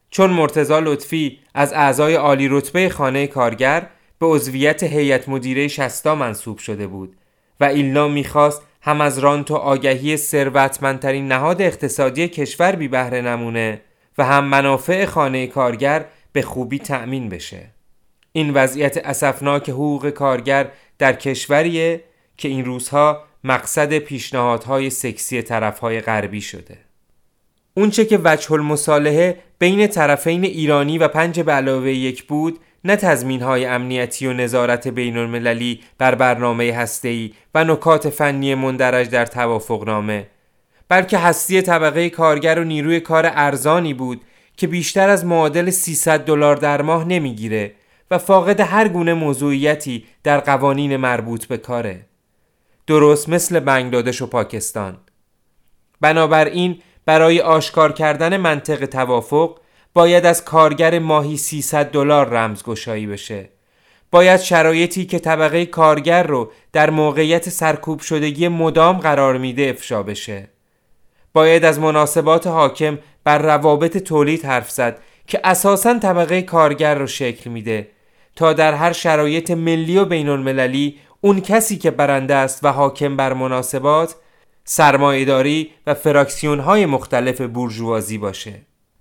چون 0.10 0.30
مرتزا 0.30 0.80
لطفی 0.80 1.40
از 1.54 1.74
اعضای 1.74 2.16
عالی 2.16 2.48
رتبه 2.48 2.90
خانه 2.90 3.28
کارگر 3.28 3.88
به 4.20 4.26
عضویت 4.26 4.84
هیئت 4.84 5.30
مدیره 5.30 5.68
شستا 5.68 6.16
منصوب 6.16 6.58
شده 6.58 6.88
بود 6.88 7.16
و 7.60 7.64
ایلنا 7.64 8.08
می‌خواست 8.08 8.62
هم 8.82 9.02
از 9.02 9.20
رانت 9.20 9.52
و 9.52 9.56
آگهی 9.56 10.18
ثروتمندترین 10.18 11.28
نهاد 11.28 11.62
اقتصادی 11.62 12.28
کشور 12.28 12.72
بی 12.72 12.88
بهره 12.88 13.22
نمونه 13.22 13.82
و 14.18 14.26
هم 14.26 14.44
منافع 14.44 15.06
خانه 15.06 15.48
کارگر 15.48 16.06
به 16.34 16.42
خوبی 16.42 16.80
تأمین 16.80 17.30
بشه 17.30 17.70
این 18.34 18.54
وضعیت 18.54 18.98
اسفناک 18.98 19.70
حقوق 19.70 20.10
کارگر 20.10 20.68
در 20.98 21.14
کشوریه 21.14 22.04
که 22.38 22.48
این 22.48 22.66
روزها 22.66 23.24
مقصد 23.44 23.98
پیشنهادهای 23.98 24.90
سکسی 24.90 25.42
طرفهای 25.42 26.02
غربی 26.02 26.42
شده. 26.42 26.78
اونچه 27.74 28.06
که 28.06 28.20
وجه 28.24 28.52
المصالحه 28.52 29.38
بین 29.60 29.88
طرفین 29.88 30.44
ایرانی 30.44 30.98
و 30.98 31.08
پنج 31.08 31.40
به 31.40 31.52
علاوه 31.52 31.92
یک 31.92 32.24
بود 32.24 32.60
نه 32.84 32.96
تضمین 32.96 33.42
های 33.42 33.66
امنیتی 33.66 34.28
و 34.28 34.34
نظارت 34.34 34.88
بین 34.88 35.18
المللی 35.18 35.82
بر 35.98 36.16
برنامه 36.16 36.74
هسته‌ای 36.74 37.34
و 37.56 37.64
نکات 37.64 38.10
فنی 38.10 38.56
مندرج 38.56 39.10
در 39.10 39.26
توافقنامه 39.26 40.28
بلکه 40.90 41.18
هستی 41.18 41.62
طبقه 41.62 42.10
کارگر 42.10 42.60
و 42.60 42.64
نیروی 42.64 43.00
کار 43.00 43.32
ارزانی 43.34 43.94
بود 43.94 44.22
که 44.58 44.68
بیشتر 44.68 45.10
از 45.10 45.26
معادل 45.26 45.70
300 45.70 46.26
دلار 46.26 46.56
در 46.56 46.82
ماه 46.82 47.06
نمی‌گیره 47.06 47.72
و 48.12 48.18
فاقد 48.18 48.60
هر 48.60 48.88
گونه 48.88 49.14
موضوعیتی 49.14 50.06
در 50.24 50.40
قوانین 50.40 50.98
مربوط 50.98 51.46
به 51.46 51.58
کاره. 51.58 52.06
درست 52.88 53.30
مثل 53.30 53.60
بنگلادش 53.60 54.22
و 54.22 54.28
پاکستان. 54.28 54.98
بنابراین 56.02 56.82
برای 57.06 57.42
آشکار 57.42 57.92
کردن 57.92 58.38
منطق 58.38 58.86
توافق 58.86 59.60
باید 59.94 60.26
از 60.26 60.46
کارگر 60.46 61.00
ماهی 61.00 61.38
300 61.38 61.92
دلار 61.92 62.30
رمزگشایی 62.30 63.08
بشه. 63.08 63.50
باید 64.12 64.40
شرایطی 64.40 65.06
که 65.06 65.20
طبقه 65.20 65.66
کارگر 65.66 66.24
رو 66.24 66.52
در 66.74 66.90
موقعیت 66.90 67.50
سرکوب 67.50 68.00
شدگی 68.00 68.48
مدام 68.48 68.98
قرار 68.98 69.38
میده 69.38 69.70
افشا 69.70 70.04
بشه. 70.04 70.48
باید 71.34 71.66
از 71.66 71.80
مناسبات 71.80 72.48
حاکم 72.48 73.00
بر 73.24 73.38
روابط 73.38 73.98
تولید 73.98 74.46
حرف 74.46 74.72
زد 74.72 75.00
که 75.28 75.42
اساسا 75.44 76.00
طبقه 76.00 76.42
کارگر 76.42 76.96
رو 76.96 77.08
شکل 77.08 77.50
میده 77.50 77.88
تا 78.36 78.54
در 78.54 78.74
هر 78.74 78.92
شرایط 78.92 79.52
ملی 79.52 79.98
و 79.98 80.06
بین 80.06 80.30
المللی 80.30 80.98
اون 81.22 81.42
کسی 81.42 81.78
که 81.78 81.92
برنده 81.92 82.36
است 82.36 82.64
و 82.64 82.68
حاکم 82.68 83.18
بر 83.18 83.34
مناسبات 83.34 84.16
سرمایهداری 84.64 85.72
و 85.88 85.94
فراکسیون 85.94 86.60
های 86.60 86.86
مختلف 86.86 87.42
بورژوازی 87.42 88.18
باشه. 88.18 88.54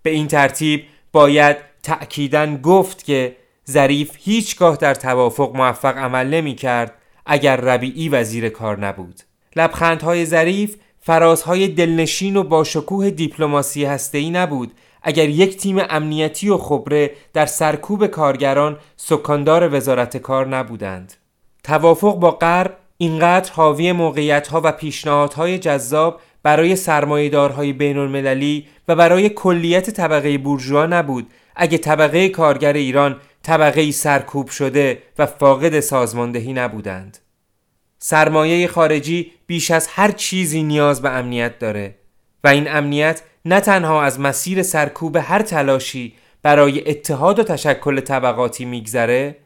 به 0.03 0.11
این 0.11 0.27
ترتیب 0.27 0.85
باید 1.12 1.57
تأکیدن 1.83 2.57
گفت 2.57 3.05
که 3.05 3.37
ظریف 3.71 4.16
هیچگاه 4.19 4.77
در 4.77 4.95
توافق 4.95 5.57
موفق 5.57 5.99
عمل 5.99 6.27
نمی 6.27 6.55
کرد 6.55 6.95
اگر 7.27 7.57
ربیعی 7.57 8.09
وزیر 8.09 8.49
کار 8.49 8.79
نبود. 8.79 9.21
لبخندهای 9.57 10.27
ظریف 10.27 10.77
فرازهای 11.01 11.69
دلنشین 11.69 12.37
و 12.37 12.43
با 12.43 12.64
شکوه 12.64 13.11
دیپلماسی 13.11 13.85
هسته‌ای 13.85 14.31
نبود 14.31 14.73
اگر 15.03 15.29
یک 15.29 15.57
تیم 15.57 15.79
امنیتی 15.91 16.49
و 16.49 16.57
خبره 16.57 17.11
در 17.33 17.47
سرکوب 17.47 18.07
کارگران 18.07 18.79
سکاندار 18.97 19.75
وزارت 19.75 20.17
کار 20.17 20.47
نبودند. 20.47 21.15
توافق 21.65 22.15
با 22.15 22.31
غرب 22.31 22.77
اینقدر 22.97 23.53
حاوی 23.53 23.93
موقعیت‌ها 23.93 24.61
و 24.65 24.73
پیشنهادهای 24.73 25.59
جذاب 25.59 26.21
برای 26.43 26.77
سرمایه‌دارهای 26.77 27.73
بین 27.73 27.99
المللی 27.99 28.67
و 28.89 28.97
برای 28.97 29.29
کلیت 29.29 29.91
طبقه 29.91 30.39
بورژوا 30.39 30.87
نبود 30.87 31.31
اگه 31.57 31.79
طبقه 31.79 32.29
کارگر 32.29 32.73
ایران 32.73 33.17
طبقه 33.43 33.91
سرکوب 33.91 34.49
شده 34.49 35.03
و 35.19 35.27
فاقد 35.27 35.81
سازماندهی 35.81 36.53
نبودند. 36.53 37.19
سرمایه 37.99 38.67
خارجی 38.67 39.33
بیش 39.47 39.71
از 39.71 39.87
هر 39.87 40.11
چیزی 40.11 40.63
نیاز 40.63 41.03
به 41.03 41.11
امنیت 41.11 41.59
داره. 41.59 42.00
و 42.44 42.48
این 42.48 42.68
امنیت 42.68 43.22
نه 43.44 43.61
تنها 43.61 44.03
از 44.03 44.20
مسیر 44.20 44.62
سرکوب 44.62 45.16
هر 45.16 45.42
تلاشی 45.42 46.14
برای 46.42 46.90
اتحاد 46.90 47.38
و 47.38 47.42
تشکل 47.42 48.00
طبقاتی 48.00 48.64
میگذره 48.64 49.37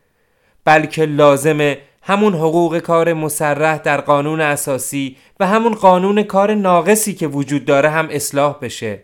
بلکه 0.65 1.07
لازمه 1.07 1.79
همون 2.03 2.35
حقوق 2.35 2.79
کار 2.79 3.13
مسرح 3.13 3.79
در 3.79 4.01
قانون 4.01 4.41
اساسی 4.41 5.17
و 5.41 5.47
همون 5.47 5.75
قانون 5.75 6.23
کار 6.23 6.55
ناقصی 6.55 7.15
که 7.15 7.27
وجود 7.27 7.65
داره 7.65 7.91
هم 7.91 8.09
اصلاح 8.11 8.59
بشه. 8.63 9.03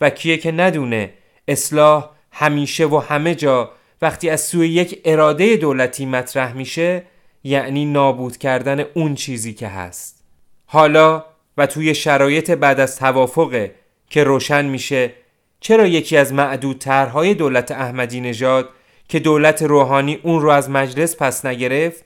و 0.00 0.10
کیه 0.10 0.36
که 0.36 0.52
ندونه 0.52 1.10
اصلاح 1.48 2.10
همیشه 2.32 2.86
و 2.86 2.98
همه 2.98 3.34
جا 3.34 3.70
وقتی 4.02 4.30
از 4.30 4.40
سوی 4.40 4.68
یک 4.68 5.00
اراده 5.04 5.56
دولتی 5.56 6.06
مطرح 6.06 6.52
میشه 6.52 7.02
یعنی 7.44 7.84
نابود 7.84 8.36
کردن 8.36 8.80
اون 8.94 9.14
چیزی 9.14 9.54
که 9.54 9.68
هست. 9.68 10.24
حالا 10.66 11.24
و 11.58 11.66
توی 11.66 11.94
شرایط 11.94 12.50
بعد 12.50 12.80
از 12.80 12.96
توافقه 12.96 13.74
که 14.10 14.24
روشن 14.24 14.64
میشه 14.64 15.12
چرا 15.60 15.86
یکی 15.86 16.16
از 16.16 16.32
معدود 16.32 16.78
طرحهای 16.78 17.34
دولت 17.34 17.72
احمدی 17.72 18.20
نژاد 18.20 18.68
که 19.08 19.18
دولت 19.18 19.62
روحانی 19.62 20.20
اون 20.22 20.42
رو 20.42 20.50
از 20.50 20.70
مجلس 20.70 21.16
پس 21.16 21.46
نگرفت 21.46 22.04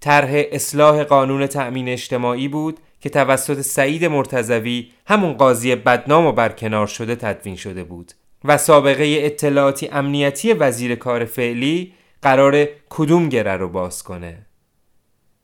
طرح 0.00 0.30
اصلاح 0.52 1.04
قانون 1.04 1.46
تأمین 1.46 1.88
اجتماعی 1.88 2.48
بود 2.48 2.78
که 3.00 3.08
توسط 3.08 3.60
سعید 3.60 4.04
مرتزوی 4.04 4.90
همون 5.06 5.32
قاضی 5.32 5.76
بدنام 5.76 6.26
و 6.26 6.32
برکنار 6.32 6.86
شده 6.86 7.16
تدوین 7.16 7.56
شده 7.56 7.84
بود 7.84 8.12
و 8.44 8.58
سابقه 8.58 9.18
اطلاعاتی 9.20 9.88
امنیتی 9.88 10.52
وزیر 10.52 10.94
کار 10.94 11.24
فعلی 11.24 11.92
قرار 12.22 12.68
کدوم 12.90 13.28
گره 13.28 13.56
رو 13.56 13.68
باز 13.68 14.02
کنه. 14.02 14.46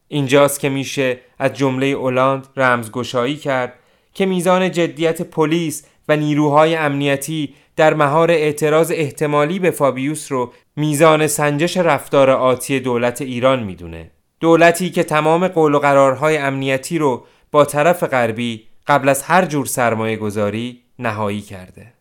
اینجاست 0.08 0.60
که 0.60 0.68
میشه 0.68 1.18
از 1.38 1.52
جمله 1.52 1.86
اولاند 1.86 2.46
رمزگشایی 2.56 3.36
کرد 3.36 3.72
که 4.14 4.26
میزان 4.26 4.70
جدیت 4.70 5.22
پلیس 5.22 5.86
و 6.08 6.16
نیروهای 6.16 6.76
امنیتی 6.76 7.54
در 7.76 7.94
مهار 7.94 8.30
اعتراض 8.30 8.92
احتمالی 8.94 9.58
به 9.58 9.70
فابیوس 9.70 10.32
رو 10.32 10.52
میزان 10.76 11.26
سنجش 11.26 11.76
رفتار 11.76 12.30
آتی 12.30 12.80
دولت 12.80 13.22
ایران 13.22 13.62
می‌دونه. 13.62 14.10
دولتی 14.40 14.90
که 14.90 15.02
تمام 15.02 15.48
قول 15.48 15.74
و 15.74 15.78
قرارهای 15.78 16.36
امنیتی 16.36 16.98
رو 16.98 17.24
با 17.50 17.64
طرف 17.64 18.02
غربی 18.04 18.66
قبل 18.86 19.08
از 19.08 19.22
هر 19.22 19.44
جور 19.44 19.66
سرمایه 19.66 20.16
گذاری 20.16 20.82
نهایی 20.98 21.40
کرده. 21.40 21.95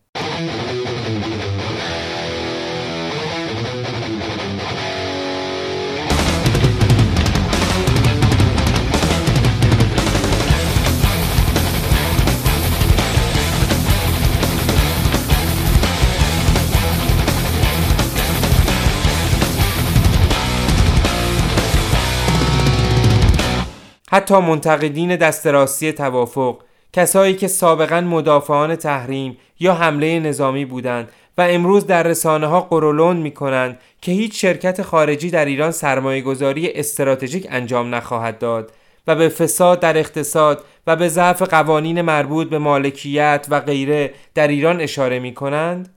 حتی 24.16 24.34
منتقدین 24.34 25.16
دست 25.16 25.46
راستی 25.46 25.92
توافق 25.92 26.60
کسایی 26.92 27.34
که 27.34 27.48
سابقا 27.48 28.00
مدافعان 28.00 28.76
تحریم 28.76 29.36
یا 29.60 29.74
حمله 29.74 30.20
نظامی 30.20 30.64
بودند 30.64 31.08
و 31.38 31.42
امروز 31.42 31.86
در 31.86 32.02
رسانه 32.02 32.46
ها 32.46 32.60
قرولون 32.60 33.16
می 33.16 33.30
کنند 33.30 33.78
که 34.00 34.12
هیچ 34.12 34.40
شرکت 34.40 34.82
خارجی 34.82 35.30
در 35.30 35.44
ایران 35.44 35.70
سرمایه 35.70 36.20
گذاری 36.20 36.72
استراتژیک 36.72 37.46
انجام 37.50 37.94
نخواهد 37.94 38.38
داد 38.38 38.72
و 39.06 39.16
به 39.16 39.28
فساد 39.28 39.80
در 39.80 39.98
اقتصاد 39.98 40.64
و 40.86 40.96
به 40.96 41.08
ضعف 41.08 41.42
قوانین 41.42 42.00
مربوط 42.00 42.48
به 42.48 42.58
مالکیت 42.58 43.46
و 43.50 43.60
غیره 43.60 44.14
در 44.34 44.48
ایران 44.48 44.80
اشاره 44.80 45.18
می 45.18 45.34
کنند 45.34 45.94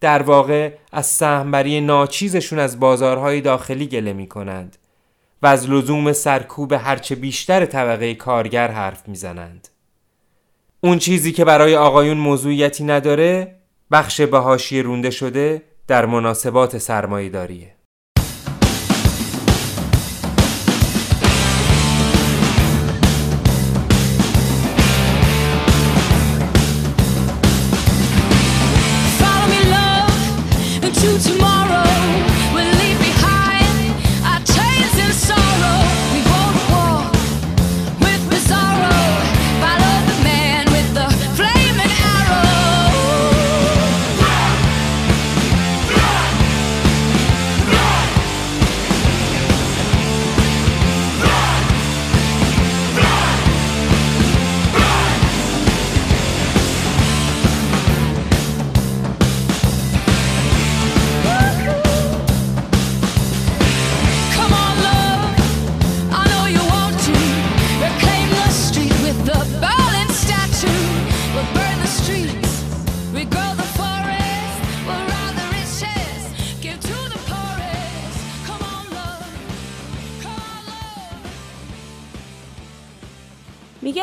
در 0.00 0.22
واقع 0.22 0.70
از 0.92 1.06
سهمبری 1.06 1.80
ناچیزشون 1.80 2.58
از 2.58 2.80
بازارهای 2.80 3.40
داخلی 3.40 3.86
گله 3.86 4.12
می 4.12 4.26
کنند 4.26 4.76
و 5.42 5.46
از 5.46 5.70
لزوم 5.70 6.12
سرکوب 6.12 6.72
هرچه 6.72 7.14
بیشتر 7.14 7.66
طبقه 7.66 8.14
کارگر 8.14 8.70
حرف 8.70 9.08
می‌زنند. 9.08 9.68
اون 10.80 10.98
چیزی 10.98 11.32
که 11.32 11.44
برای 11.44 11.76
آقایون 11.76 12.16
موضوعیتی 12.16 12.84
نداره 12.84 13.56
بخش 13.90 14.20
به 14.20 14.38
رونده 14.82 15.10
شده 15.10 15.62
در 15.86 16.06
مناسبات 16.06 16.78
سرمایه‌داریه. 16.78 17.74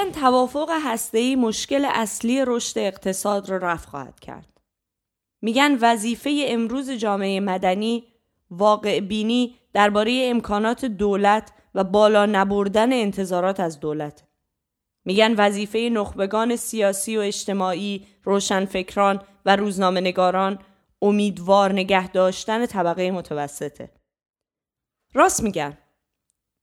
میگن 0.07 0.19
توافق 0.19 0.69
هسته‌ای 0.83 1.35
مشکل 1.35 1.87
اصلی 1.93 2.43
رشد 2.47 2.79
اقتصاد 2.79 3.49
را 3.49 3.57
رفع 3.57 3.89
خواهد 3.89 4.19
کرد. 4.19 4.61
میگن 5.41 5.77
وظیفه 5.81 6.45
امروز 6.47 6.91
جامعه 6.91 7.39
مدنی 7.39 8.03
واقع 8.51 8.99
بینی 8.99 9.55
درباره 9.73 10.27
امکانات 10.29 10.85
دولت 10.85 11.51
و 11.75 11.83
بالا 11.83 12.25
نبردن 12.25 12.93
انتظارات 12.93 13.59
از 13.59 13.79
دولت. 13.79 14.23
میگن 15.05 15.35
وظیفه 15.37 15.89
نخبگان 15.93 16.55
سیاسی 16.55 17.17
و 17.17 17.19
اجتماعی، 17.19 18.07
روشنفکران 18.23 19.21
و 19.45 19.55
روزنامه 19.55 20.01
نگاران 20.01 20.59
امیدوار 21.01 21.73
نگه 21.73 22.07
داشتن 22.07 22.65
طبقه 22.65 23.11
متوسطه. 23.11 23.91
راست 25.13 25.43
میگن. 25.43 25.77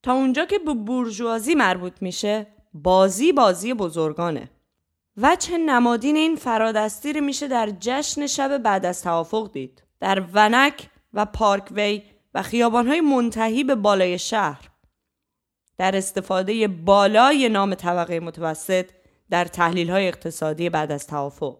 تا 0.02 0.12
اونجا 0.12 0.44
که 0.44 0.58
به 0.58 0.74
بورژوازی 0.74 1.54
مربوط 1.54 2.02
میشه 2.02 2.53
بازی 2.74 3.32
بازی 3.32 3.74
بزرگانه. 3.74 4.50
وچه 5.16 5.58
نمادین 5.58 6.16
این 6.16 6.36
فرادستی 6.36 7.12
رو 7.12 7.20
میشه 7.20 7.48
در 7.48 7.72
جشن 7.80 8.26
شب 8.26 8.58
بعد 8.58 8.86
از 8.86 9.02
توافق 9.02 9.52
دید. 9.52 9.82
در 10.00 10.24
ونک 10.32 10.88
و 11.12 11.24
پارکوی 11.24 12.02
و 12.34 12.42
خیابانهای 12.42 13.00
منتهی 13.00 13.64
به 13.64 13.74
بالای 13.74 14.18
شهر. 14.18 14.70
در 15.78 15.96
استفاده 15.96 16.68
بالای 16.68 17.48
نام 17.48 17.74
طبقه 17.74 18.20
متوسط 18.20 18.90
در 19.30 19.44
تحلیل 19.44 19.90
های 19.90 20.08
اقتصادی 20.08 20.70
بعد 20.70 20.92
از 20.92 21.06
توافق. 21.06 21.58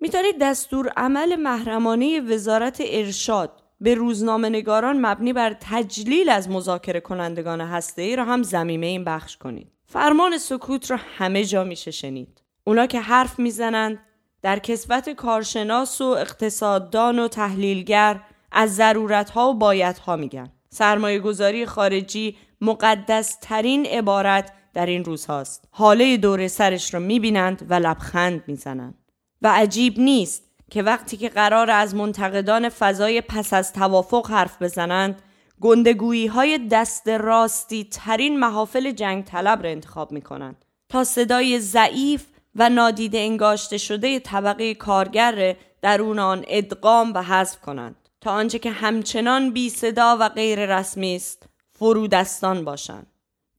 می‌تونید 0.00 0.38
دستور 0.40 0.88
عمل 0.96 1.36
محرمانه 1.36 2.20
وزارت 2.20 2.82
ارشاد 2.86 3.62
به 3.80 3.94
روزنامه 3.94 4.48
نگاران 4.48 5.06
مبنی 5.06 5.32
بر 5.32 5.56
تجلیل 5.60 6.28
از 6.28 6.50
مذاکره 6.50 7.00
کنندگان 7.00 7.60
هسته 7.60 8.02
ای 8.02 8.16
را 8.16 8.24
هم 8.24 8.42
زمیمه 8.42 8.86
این 8.86 9.04
بخش 9.04 9.36
کنید. 9.36 9.75
فرمان 9.86 10.38
سکوت 10.38 10.90
را 10.90 10.98
همه 11.18 11.44
جا 11.44 11.64
میشه 11.64 11.90
شنید. 11.90 12.42
اونا 12.64 12.86
که 12.86 13.00
حرف 13.00 13.38
می‌زنند 13.38 13.98
در 14.42 14.58
کسبت 14.58 15.10
کارشناس 15.10 16.00
و 16.00 16.04
اقتصاددان 16.04 17.18
و 17.18 17.28
تحلیلگر 17.28 18.20
از 18.52 18.76
ضرورت 18.76 19.30
ها 19.30 19.50
و 19.50 19.54
باید 19.54 19.98
ها 19.98 20.16
میگن. 20.16 20.52
سرمایه 20.70 21.18
گذاری 21.18 21.66
خارجی 21.66 22.36
مقدس 22.60 23.38
ترین 23.40 23.86
عبارت 23.86 24.52
در 24.74 24.86
این 24.86 25.04
روز 25.04 25.26
هاست. 25.26 25.68
حاله 25.70 26.16
دور 26.16 26.48
سرش 26.48 26.94
را 26.94 27.00
می‌بینند 27.00 27.66
و 27.68 27.74
لبخند 27.74 28.42
می‌زنند. 28.46 28.94
و 29.42 29.52
عجیب 29.52 29.98
نیست 29.98 30.42
که 30.70 30.82
وقتی 30.82 31.16
که 31.16 31.28
قرار 31.28 31.70
از 31.70 31.94
منتقدان 31.94 32.68
فضای 32.68 33.20
پس 33.20 33.52
از 33.52 33.72
توافق 33.72 34.30
حرف 34.30 34.62
بزنند 34.62 35.22
گندگویی 35.60 36.26
های 36.26 36.58
دست 36.58 37.08
راستی 37.08 37.84
ترین 37.84 38.38
محافل 38.38 38.90
جنگ 38.90 39.24
طلب 39.24 39.62
را 39.62 39.70
انتخاب 39.70 40.12
می 40.12 40.22
کنند 40.22 40.64
تا 40.88 41.04
صدای 41.04 41.60
ضعیف 41.60 42.26
و 42.54 42.68
نادیده 42.68 43.18
انگاشته 43.18 43.78
شده 43.78 44.20
طبقه 44.20 44.74
کارگر 44.74 45.56
درون 45.82 46.18
آن 46.18 46.44
ادغام 46.48 47.12
و 47.14 47.22
حذف 47.22 47.60
کنند 47.60 47.96
تا 48.20 48.30
آنچه 48.30 48.58
که 48.58 48.70
همچنان 48.70 49.50
بی 49.50 49.70
صدا 49.70 50.16
و 50.20 50.28
غیر 50.28 50.78
رسمی 50.78 51.16
است 51.16 51.46
فرودستان 51.72 52.64
باشند. 52.64 53.06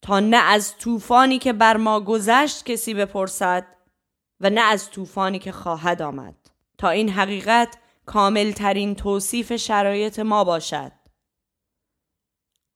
تا 0.02 0.20
نه 0.20 0.38
از 0.38 0.78
طوفانی 0.78 1.40
که 1.40 1.54
بر 1.54 1.78
ما 1.78 2.00
گذشت 2.00 2.66
کسی 2.66 2.94
بپرسد 2.94 3.66
و 4.42 4.50
نه 4.50 4.62
از 4.62 4.90
طوفانی 4.90 5.40
که 5.40 5.52
خواهد 5.52 6.02
آمد. 6.02 6.36
تا 6.78 6.90
این 6.90 7.10
حقیقت 7.10 7.78
کامل 8.06 8.52
ترین 8.52 8.96
توصیف 8.96 9.56
شرایط 9.56 10.20
ما 10.20 10.44
باشد. 10.44 10.92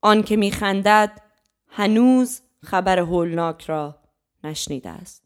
آن 0.01 0.23
که 0.23 0.35
میخندد 0.35 1.21
هنوز 1.67 2.41
خبر 2.63 2.99
هولناک 2.99 3.65
را 3.65 3.95
نشنیده 4.43 4.89
است. 4.89 5.23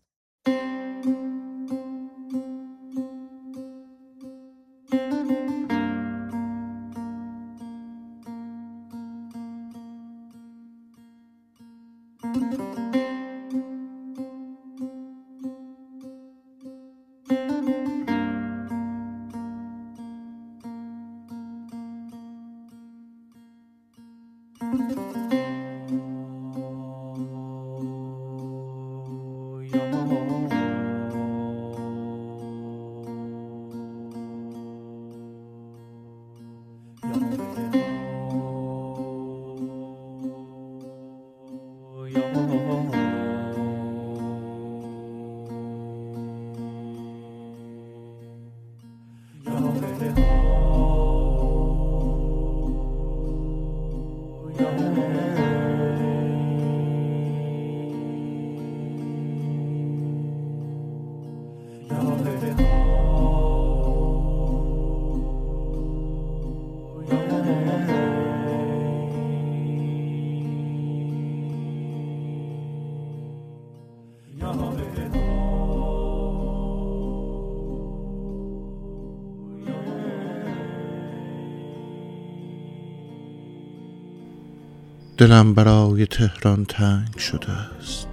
دلم 85.26 85.54
برای 85.54 86.06
تهران 86.06 86.66
تنگ 86.66 87.18
شده 87.18 87.52
است. 87.52 88.08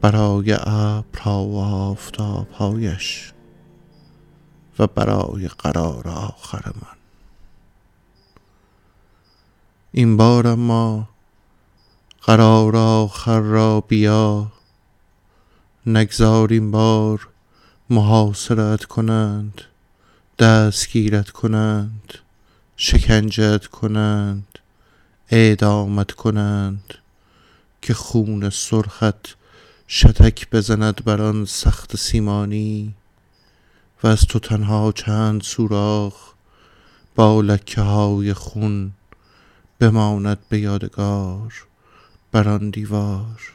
برای 0.00 0.56
ابرها 0.60 1.44
و 1.44 1.58
آفتابهایش 1.60 3.32
و 4.78 4.86
برای 4.86 5.48
قرار 5.48 6.08
آخر 6.08 6.62
من. 6.66 6.96
این 9.92 10.16
بار 10.16 10.46
اما 10.46 11.08
قرار 12.22 12.76
آخر 12.76 13.40
را 13.40 13.80
بیا. 13.80 14.52
نگذار 15.86 16.52
این 16.52 16.70
بار 16.70 17.28
محاصرت 17.90 18.84
کنند 18.84 19.60
دستگیرت 20.38 21.30
کنند 21.30 22.14
شکنجت 22.76 23.66
کنند. 23.66 24.55
اعدامت 25.30 26.12
کنند 26.12 26.94
که 27.82 27.94
خون 27.94 28.50
سرخت 28.50 29.36
شتک 29.88 30.50
بزند 30.50 31.04
بر 31.04 31.22
آن 31.22 31.44
سخت 31.44 31.96
سیمانی 31.96 32.94
و 34.02 34.06
از 34.06 34.20
تو 34.20 34.38
تنها 34.38 34.92
چند 34.92 35.42
سوراخ 35.42 36.14
با 37.14 37.40
لکه 37.40 37.80
های 37.80 38.34
خون 38.34 38.92
بماند 39.78 40.38
به 40.48 40.58
یادگار 40.58 41.66
بر 42.32 42.48
آن 42.48 42.70
دیوار. 42.70 43.52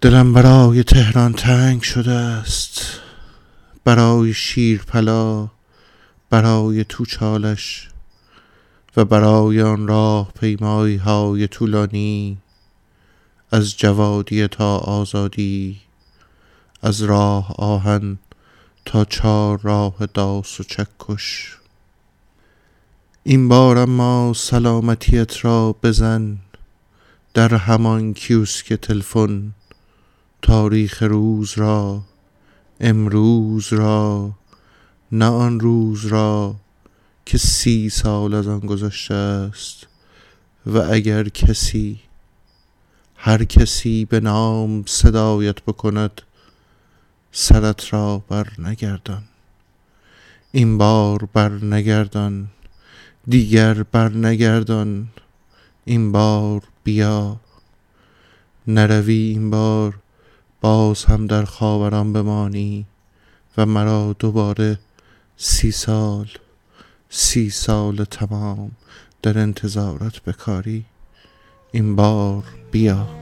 دلم 0.00 0.32
برای 0.32 0.84
تهران 0.84 1.32
تنگ 1.32 1.82
شده 1.82 2.12
است. 2.12 3.00
برای 3.84 4.34
شیرپلا 4.34 5.48
برای 6.30 6.84
توچالش 6.84 7.91
و 8.96 9.04
برای 9.04 9.62
آن 9.62 9.88
راه 9.88 10.32
پیمایی 10.32 10.96
های 10.96 11.46
طولانی 11.46 12.38
از 13.50 13.76
جوادی 13.76 14.48
تا 14.48 14.78
آزادی 14.78 15.80
از 16.82 17.02
راه 17.02 17.54
آهن 17.58 18.18
تا 18.84 19.04
چار 19.04 19.60
راه 19.62 20.06
داس 20.14 20.60
و 20.60 20.62
چکش. 20.62 21.56
این 23.24 23.48
بار 23.48 23.78
اما 23.78 24.32
سلامتیت 24.36 25.44
را 25.44 25.76
بزن 25.82 26.38
در 27.34 27.54
همان 27.54 28.14
کیوسک 28.14 28.72
تلفن. 28.72 29.52
تاریخ 30.42 31.02
روز 31.02 31.52
را 31.58 32.02
امروز 32.80 33.72
را 33.72 34.30
نه 35.12 35.26
آن 35.26 35.60
روز 35.60 36.06
را. 36.06 36.54
که 37.26 37.38
سی 37.38 37.90
سال 37.90 38.34
از 38.34 38.48
آن 38.48 38.60
گذشته 38.60 39.14
است 39.14 39.86
و 40.66 40.78
اگر 40.78 41.28
کسی 41.28 42.00
هر 43.16 43.44
کسی 43.44 44.04
به 44.04 44.20
نام 44.20 44.84
صدایت 44.86 45.62
بکند 45.62 46.22
سرت 47.32 47.92
را 47.92 48.18
بر 48.28 48.46
نگردان. 48.58 49.22
این 50.52 50.78
بار 50.78 51.28
بر 51.32 51.48
نگردان 51.48 52.48
دیگر 53.28 53.82
بر 53.82 54.08
نگردان. 54.08 55.08
این 55.84 56.12
بار 56.12 56.62
بیا. 56.84 57.40
نروی 58.66 59.14
این 59.14 59.50
بار 59.50 59.98
باز 60.60 61.04
هم 61.04 61.26
در 61.26 61.44
خاوران 61.44 62.12
بمانی 62.12 62.86
و 63.56 63.66
مرا 63.66 64.16
دوباره 64.18 64.78
سی 65.36 65.70
سال 65.70 66.28
سی 67.14 67.50
سال 67.50 68.04
تمام 68.04 68.70
در 69.22 69.38
انتظارت 69.38 70.22
بکاری 70.22 70.84
این 71.72 71.96
بار 71.96 72.44
بیا. 72.70 73.21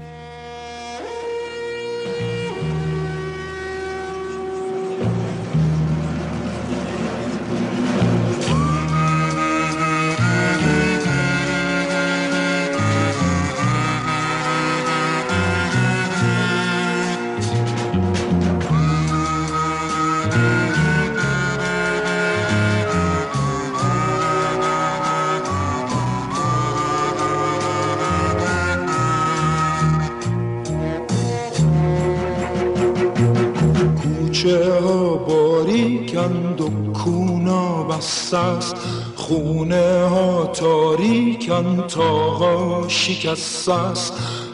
خونه 39.30 40.08
ها 40.08 40.46
تاریکند 40.46 41.86
تاها 41.86 42.84
شکسته 42.88 43.74
است. 43.74 44.12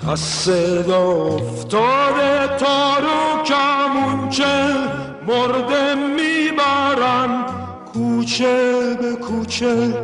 از 0.08 0.20
صدا 0.20 1.12
افتاده 1.12 2.56
تار 2.58 3.04
و 3.04 3.42
کمونچه 3.44 4.74
مرده 5.28 5.94
می‌برن. 5.94 7.44
کوچه 7.92 8.96
به 9.00 9.16
کوچه 9.16 9.94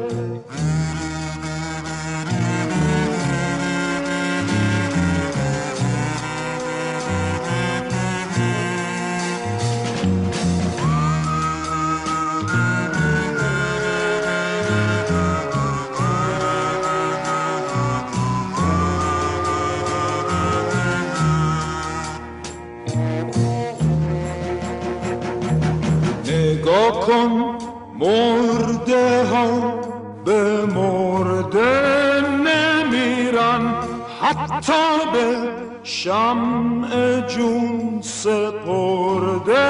کن 27.22 27.58
مرده 27.98 29.24
ها 29.24 29.74
به 30.24 30.66
مرده 30.66 32.20
نمیرن. 32.30 33.74
حتی 34.20 34.82
به 35.12 35.36
شمع 35.82 37.20
جون 37.20 37.98
سپرده 38.02 39.64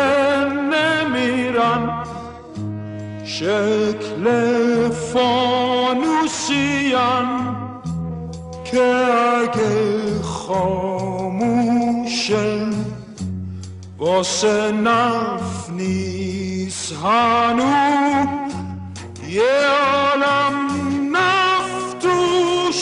نمیرن. 0.55 2.05
شکل 3.25 4.25
فانوسیان 5.13 6.27
که 8.65 8.83
اگه 9.43 10.23
خاموشه 10.23 11.73
واسه 13.99 14.73
نف 14.73 15.71
هانو 16.93 17.65
یه 19.29 19.67
عالم 19.67 20.69
نفت 21.17 22.05
و 22.05 22.73